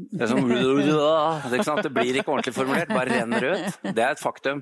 [0.00, 3.80] Det, som, det, det blir ikke ordentlig formulert, bare renner ut.
[3.84, 4.60] Det er et faktum.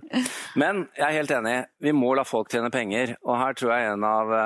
[0.59, 3.17] Men jeg er helt enig, vi må la folk tjene penger.
[3.27, 4.37] Og her tror jeg en av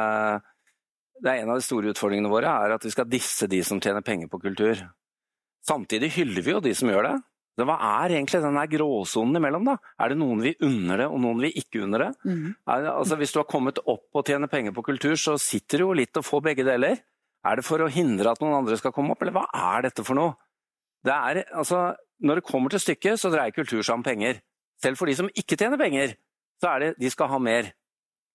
[1.22, 3.80] det er en av de store utfordringene våre er at vi skal disse de som
[3.80, 4.80] tjener penger på kultur.
[5.62, 7.14] Samtidig hyller vi jo de som gjør det.
[7.52, 9.66] Så hva er egentlig den gråsonen imellom?
[9.68, 9.74] da?
[10.00, 12.12] Er det noen vi unner det, og noen vi ikke unner det?
[12.24, 12.46] Mm.
[12.64, 15.86] Er, altså, hvis du har kommet opp og tjener penger på kultur, så sitter det
[15.86, 17.02] jo litt å få begge deler.
[17.44, 19.44] Er det for å hindre at noen andre skal komme opp, eller hva
[19.76, 20.38] er dette for noe?
[21.04, 21.90] Det er, altså,
[22.24, 24.40] når det kommer til stykket, så dreier kultur seg om penger.
[24.82, 26.16] Selv for de som ikke tjener penger,
[26.62, 27.72] så er det de skal ha mer.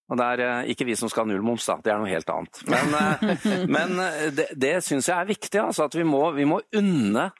[0.07, 1.80] Og det er uh, ikke vi som skal ha nullmoms, da.
[1.84, 2.61] Det er noe helt annet.
[2.70, 6.47] Men, uh, men uh, det, det syns jeg er viktig, altså, at vi må, vi
[6.47, 7.32] må unne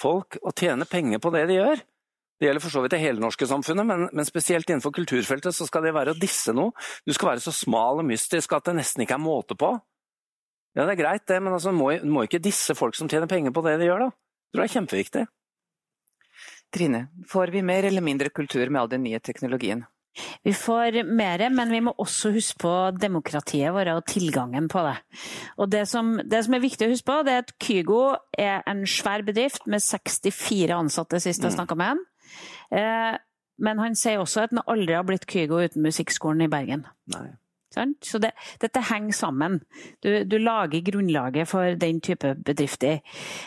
[0.00, 1.82] folk å tjene penger på det de gjør.
[2.36, 5.64] Det gjelder for så vidt det hele norske samfunnet, men, men, spesielt innenfor kulturfeltet så
[5.68, 6.74] skal det være å disse noe.
[7.08, 9.72] Du skal være så smal og mystisk at det nesten ikke er måte på.
[10.76, 13.54] Ja, det er greit det, men altså, må, må ikke disse folk som tjener penger
[13.56, 14.12] på det de gjør, da.
[14.12, 15.24] Jeg tror det er kjempeviktig.
[16.76, 19.86] Trine, får vi mer eller mindre kultur med all den nye teknologien?
[20.46, 24.96] Vi får mer, men vi må også huske på demokratiet vårt og tilgangen på det.
[25.60, 28.02] Og det som, det som, er viktig å huske på, det er at Kygo
[28.32, 31.56] er en svær bedrift med 64 ansatte sist jeg mm.
[31.58, 32.04] snakka med han.
[32.76, 33.16] Eh,
[33.66, 36.86] men han sier også at han aldri har blitt Kygo uten Musikkskolen i Bergen.
[37.12, 37.28] Nei.
[38.04, 39.58] Så det, dette henger sammen.
[40.04, 43.02] Du, du, lager grunnlaget for den type bedrifter.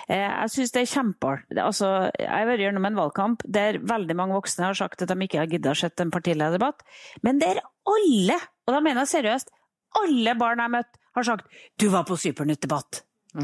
[0.09, 1.59] Eh, jeg syns det er kjempeartig.
[1.63, 5.25] Altså, jeg har vært gjennom en valgkamp der veldig mange voksne har sagt at de
[5.25, 6.86] ikke har giddet å se en partilederdebatt,
[7.25, 9.53] men der alle, og da mener jeg seriøst,
[9.99, 11.47] alle barn jeg har møtt, har sagt
[11.80, 13.03] 'du var på Supernytt-debatt'.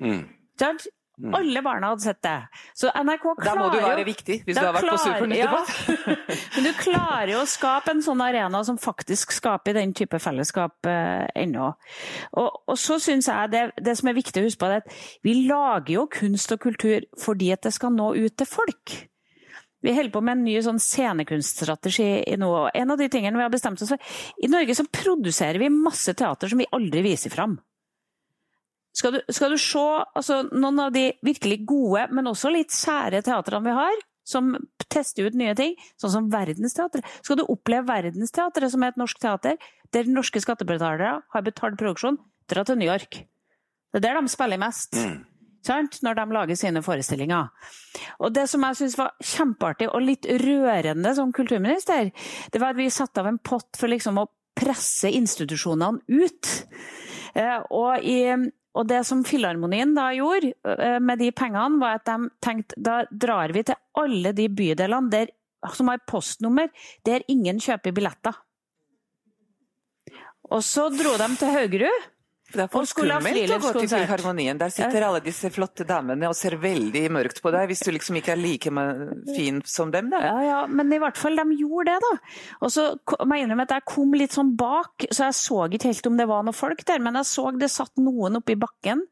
[0.00, 0.10] Mm.
[0.10, 0.22] Mm.
[1.20, 2.36] Alle barna hadde sett det.
[2.76, 5.40] Så NRK klarer jo Da må du være viktig, hvis du har vært på Supernytt
[5.44, 6.16] ja.
[6.54, 10.88] Men du klarer jo å skape en sånn arena som faktisk skaper den type fellesskap
[10.88, 11.72] eh, ennå.
[12.40, 14.98] Og, og, så syns jeg det, det, som er viktig å huske på, er at
[15.26, 18.96] vi lager jo kunst og kultur fordi at det skal nå ut til folk.
[19.80, 22.68] Vi holder på med en ny sånn scenekunststrategi i noe.
[22.76, 26.12] En av de tingene vi har bestemt oss for I Norge så produserer vi masse
[26.16, 27.56] teater som vi aldri viser fram.
[28.96, 29.82] Skal du, skal du se
[30.18, 34.52] altså, noen av de virkelig gode, men også litt sære teatrene vi har, som
[34.90, 37.06] tester ut nye ting, sånn som Verdensteatret.
[37.22, 39.58] Skal du oppleve Verdensteatret, som er et norsk teater,
[39.94, 42.18] der norske skattebetalere har betalt produksjon,
[42.50, 43.22] dra til New York.
[43.90, 44.98] Det er der de spiller mest.
[44.98, 45.26] Mm.
[46.00, 47.50] Når de lager sine forestillinger.
[48.24, 52.08] Og det som jeg syns var kjempeartig og litt rørende som kulturminister,
[52.48, 56.54] det var at vi satte av en pott for liksom å presse institusjonene ut.
[57.36, 58.22] Eh, og i
[58.76, 60.52] og det som Filharmonien da gjorde
[61.02, 65.32] med de pengene, var at de tenkte da drar vi til alle de bydelene der,
[65.74, 66.70] som har postnummer
[67.06, 68.38] der ingen kjøper billetter.
[70.50, 72.08] Og så dro de til Haugerud.
[72.50, 73.88] Det er skummelt å gå til.
[73.90, 74.58] Filharmonien.
[74.60, 78.18] Der sitter alle disse flotte damene og ser veldig mørkt på deg, hvis du liksom
[78.20, 78.72] ikke er like
[79.36, 80.22] fin som dem, da.
[80.24, 82.34] Ja, ja, men i hvert fall de gjorde det, da.
[82.66, 82.88] Og så
[83.22, 86.18] må jeg innrømme at jeg kom litt sånn bak, så jeg så ikke helt om
[86.18, 89.06] det var noen folk der, men jeg så det satt noen oppi i bakken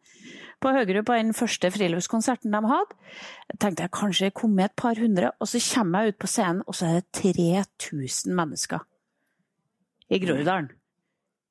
[0.58, 2.96] på Høgerud på den første friluftskonserten de hadde.
[3.52, 6.30] Jeg tenkte jeg kanskje kom med et par hundre, og så kommer jeg ut på
[6.32, 8.82] scenen, og så er det 3000 mennesker
[10.08, 10.72] i Groruddalen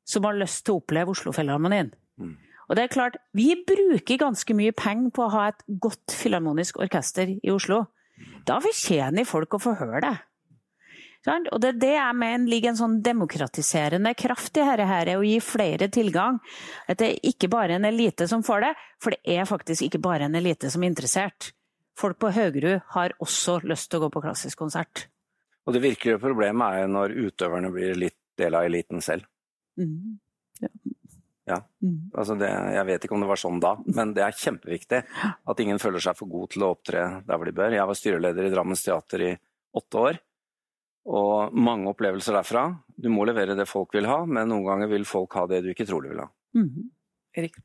[0.08, 1.92] som har lyst til å oppleve Oslo-filharmonien.
[2.68, 6.82] Og det er klart, vi bruker ganske mye penger på å ha et godt filharmonisk
[6.84, 7.86] orkester i Oslo.
[8.48, 10.16] Da fortjener folk å få høre det.
[11.28, 15.26] Og det er det jeg mener ligger en sånn demokratiserende kraft i dette, her, å
[15.26, 16.40] gi flere tilgang.
[16.88, 20.04] At det er ikke bare en elite som får det, for det er faktisk ikke
[20.04, 21.52] bare en elite som er interessert.
[21.98, 25.08] Folk på Høgerud har også lyst til å gå på klassisk konsert.
[25.68, 29.28] Og det virkelige problemet er jo når utøverne blir litt del av eliten selv.
[29.78, 30.18] Mm.
[31.48, 31.62] Ja.
[31.84, 32.12] Mm.
[32.12, 35.62] Altså det, jeg vet ikke om det var sånn da, men det er kjempeviktig at
[35.64, 37.76] ingen føler seg for god til å opptre der hvor de bør.
[37.78, 39.32] Jeg var styreleder i Drammens teater i
[39.78, 40.20] åtte år,
[41.08, 42.66] og mange opplevelser derfra.
[43.00, 45.72] Du må levere det folk vil ha, men noen ganger vil folk ha det du
[45.72, 46.28] ikke tror de vil ha.
[46.58, 46.90] Mm.
[47.40, 47.60] Erik?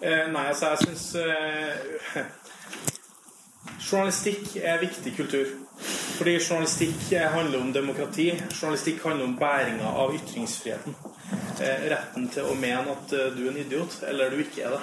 [0.00, 2.20] Eh, nei, altså jeg syns eh,
[3.90, 5.50] Journalistikk er viktig kultur.
[5.80, 8.32] Fordi journalistikk eh, handler om demokrati.
[8.50, 10.96] Journalistikk handler om bæringa av ytringsfriheten.
[11.60, 14.76] Eh, retten til å mene at eh, du er en idiot, eller du ikke er
[14.76, 14.80] det.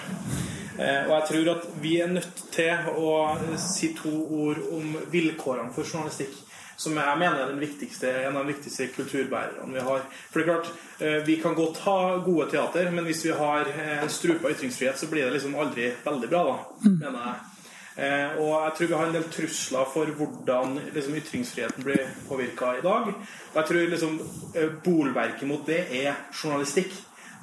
[0.78, 3.14] Eh, og jeg tror at vi er nødt til å
[3.62, 4.12] si to
[4.44, 6.36] ord om vilkårene for journalistikk.
[6.78, 10.04] Som jeg mener er en av de viktigste kulturbærerne vi har.
[10.30, 10.76] For det er klart,
[11.26, 15.26] Vi kan godt ha gode teater, men hvis vi har en strupa ytringsfrihet, så blir
[15.26, 17.57] det liksom aldri veldig bra, da, mener jeg.
[17.98, 22.76] Eh, og jeg tror vi har en del trusler for hvordan liksom, ytringsfriheten blir påvirka
[22.78, 23.10] i dag.
[23.54, 24.20] Og jeg tror liksom,
[24.56, 26.94] eh, bolverket mot det er journalistikk.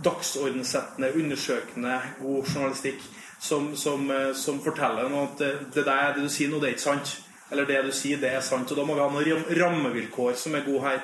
[0.05, 3.03] Dagsordensettende, undersøkende, god journalistikk
[3.41, 5.43] som, som, eh, som forteller noe at
[5.75, 7.17] det, der, det du sier nå, det er ikke sant.
[7.51, 8.71] Eller det du sier, det er sant.
[8.71, 11.03] Og da må vi ha noen rammevilkår som er gode her.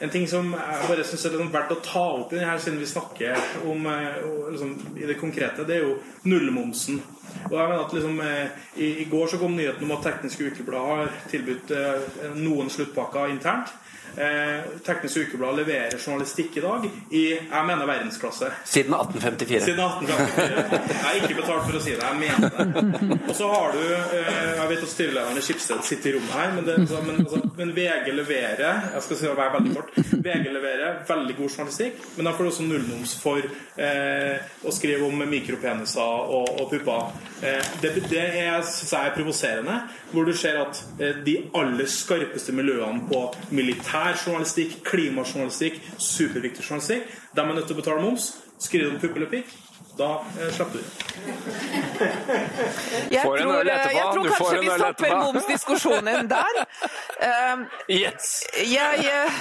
[0.00, 2.78] En ting som jeg bare synes er liksom verdt å ta opp i denne, siden
[2.78, 4.20] vi snakker om eh,
[4.52, 5.96] liksom, i det konkrete, det er jo
[6.30, 7.00] nullmomsen.
[7.48, 10.44] Og jeg mener at liksom, eh, i, I går så kom nyheten om at Teknisk
[10.46, 13.74] Ukeblad har tilbudt eh, noen sluttpakker internt.
[14.16, 18.50] Eh, Teknisk Ukeblad leverer journalistikk i dag i jeg mener verdensklasse.
[18.64, 19.60] Siden 1854.
[19.64, 20.96] Siden 1854.
[20.98, 23.18] Jeg er ikke betalt for å si det, jeg mener det.
[23.28, 26.54] Og så har du eh, Jeg vet at styrelederen i Skipsted sitter i rommet her,
[26.56, 29.94] men, det, altså, men, altså, men VG leverer Jeg skal si å være veldig kort.
[30.28, 35.06] VG leverer veldig god journalistikk, men da får du også nullmoms for eh, å skrive
[35.06, 37.12] om mikropeniser og, og pupper.
[37.44, 39.78] Eh, det, det er, synes jeg er provoserende,
[40.12, 43.22] hvor du ser at eh, de aller skarpeste miljøene på
[43.54, 48.30] militær journalistikk, klimajournalistikk, superviktig journalistikk, de er nødt til å betale moms.
[48.58, 49.52] Skriver du om pupp eller pikk,
[49.98, 50.90] da eh, slipper du inn.
[53.12, 53.94] Jeg Får en tror, øl etterpå.
[53.96, 55.24] jeg tror Du får kanskje en vi øl stopper etterpå.
[55.26, 56.58] momsdiskusjonen der.
[57.28, 57.64] Um,
[57.98, 58.28] Yes!
[58.68, 59.38] jeg eh,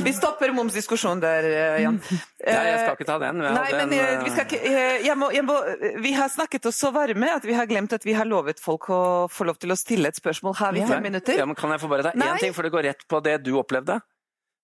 [0.06, 1.98] Vi stopper momsdiskusjonen der, eh, Jan.
[2.04, 3.42] Nei, jeg skal ikke ta den.
[3.44, 5.58] Vi Nei, hadde men en, eh, vi skal ikke eh, jeg må, jeg må,
[6.04, 8.88] Vi har snakket oss så varme at vi har glemt at vi har lovet folk
[8.94, 9.02] å
[9.32, 10.56] få lov til å stille et spørsmål.
[10.60, 10.88] Har vi Nei.
[10.90, 11.38] fem minutter?
[11.40, 12.32] Ja, men kan jeg få bare ta Nei.
[12.34, 14.00] én ting, for det går rett på det du opplevde?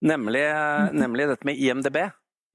[0.00, 0.46] Nemlig,
[0.96, 1.98] nemlig dette med IMDb.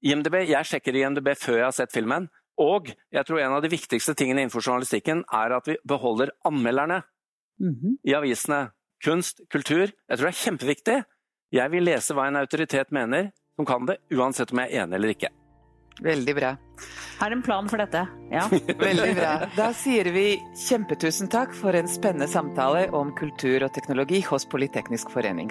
[0.04, 0.34] IMDb.
[0.48, 2.28] Jeg sjekker IMDb før jeg har sett filmen.
[2.58, 7.02] Og jeg tror en av de viktigste tingene innenfor journalistikken er at vi beholder anmelderne
[7.60, 7.98] Mhm.
[8.04, 8.70] i avisene.
[9.04, 9.86] Kunst, kultur.
[10.08, 11.04] Jeg tror det er kjempeviktig.
[11.52, 14.94] Jeg vil lese hva en autoritet mener, som kan det, uansett om jeg er enig
[14.94, 15.28] eller ikke.
[16.02, 16.56] Veldig bra.
[17.20, 18.02] Har en plan for dette.
[18.30, 18.48] Ja.
[18.88, 19.46] Veldig bra.
[19.56, 20.36] Da sier vi
[20.66, 25.50] kjempetusen takk for en spennende samtale om kultur og teknologi hos Politeknisk forening.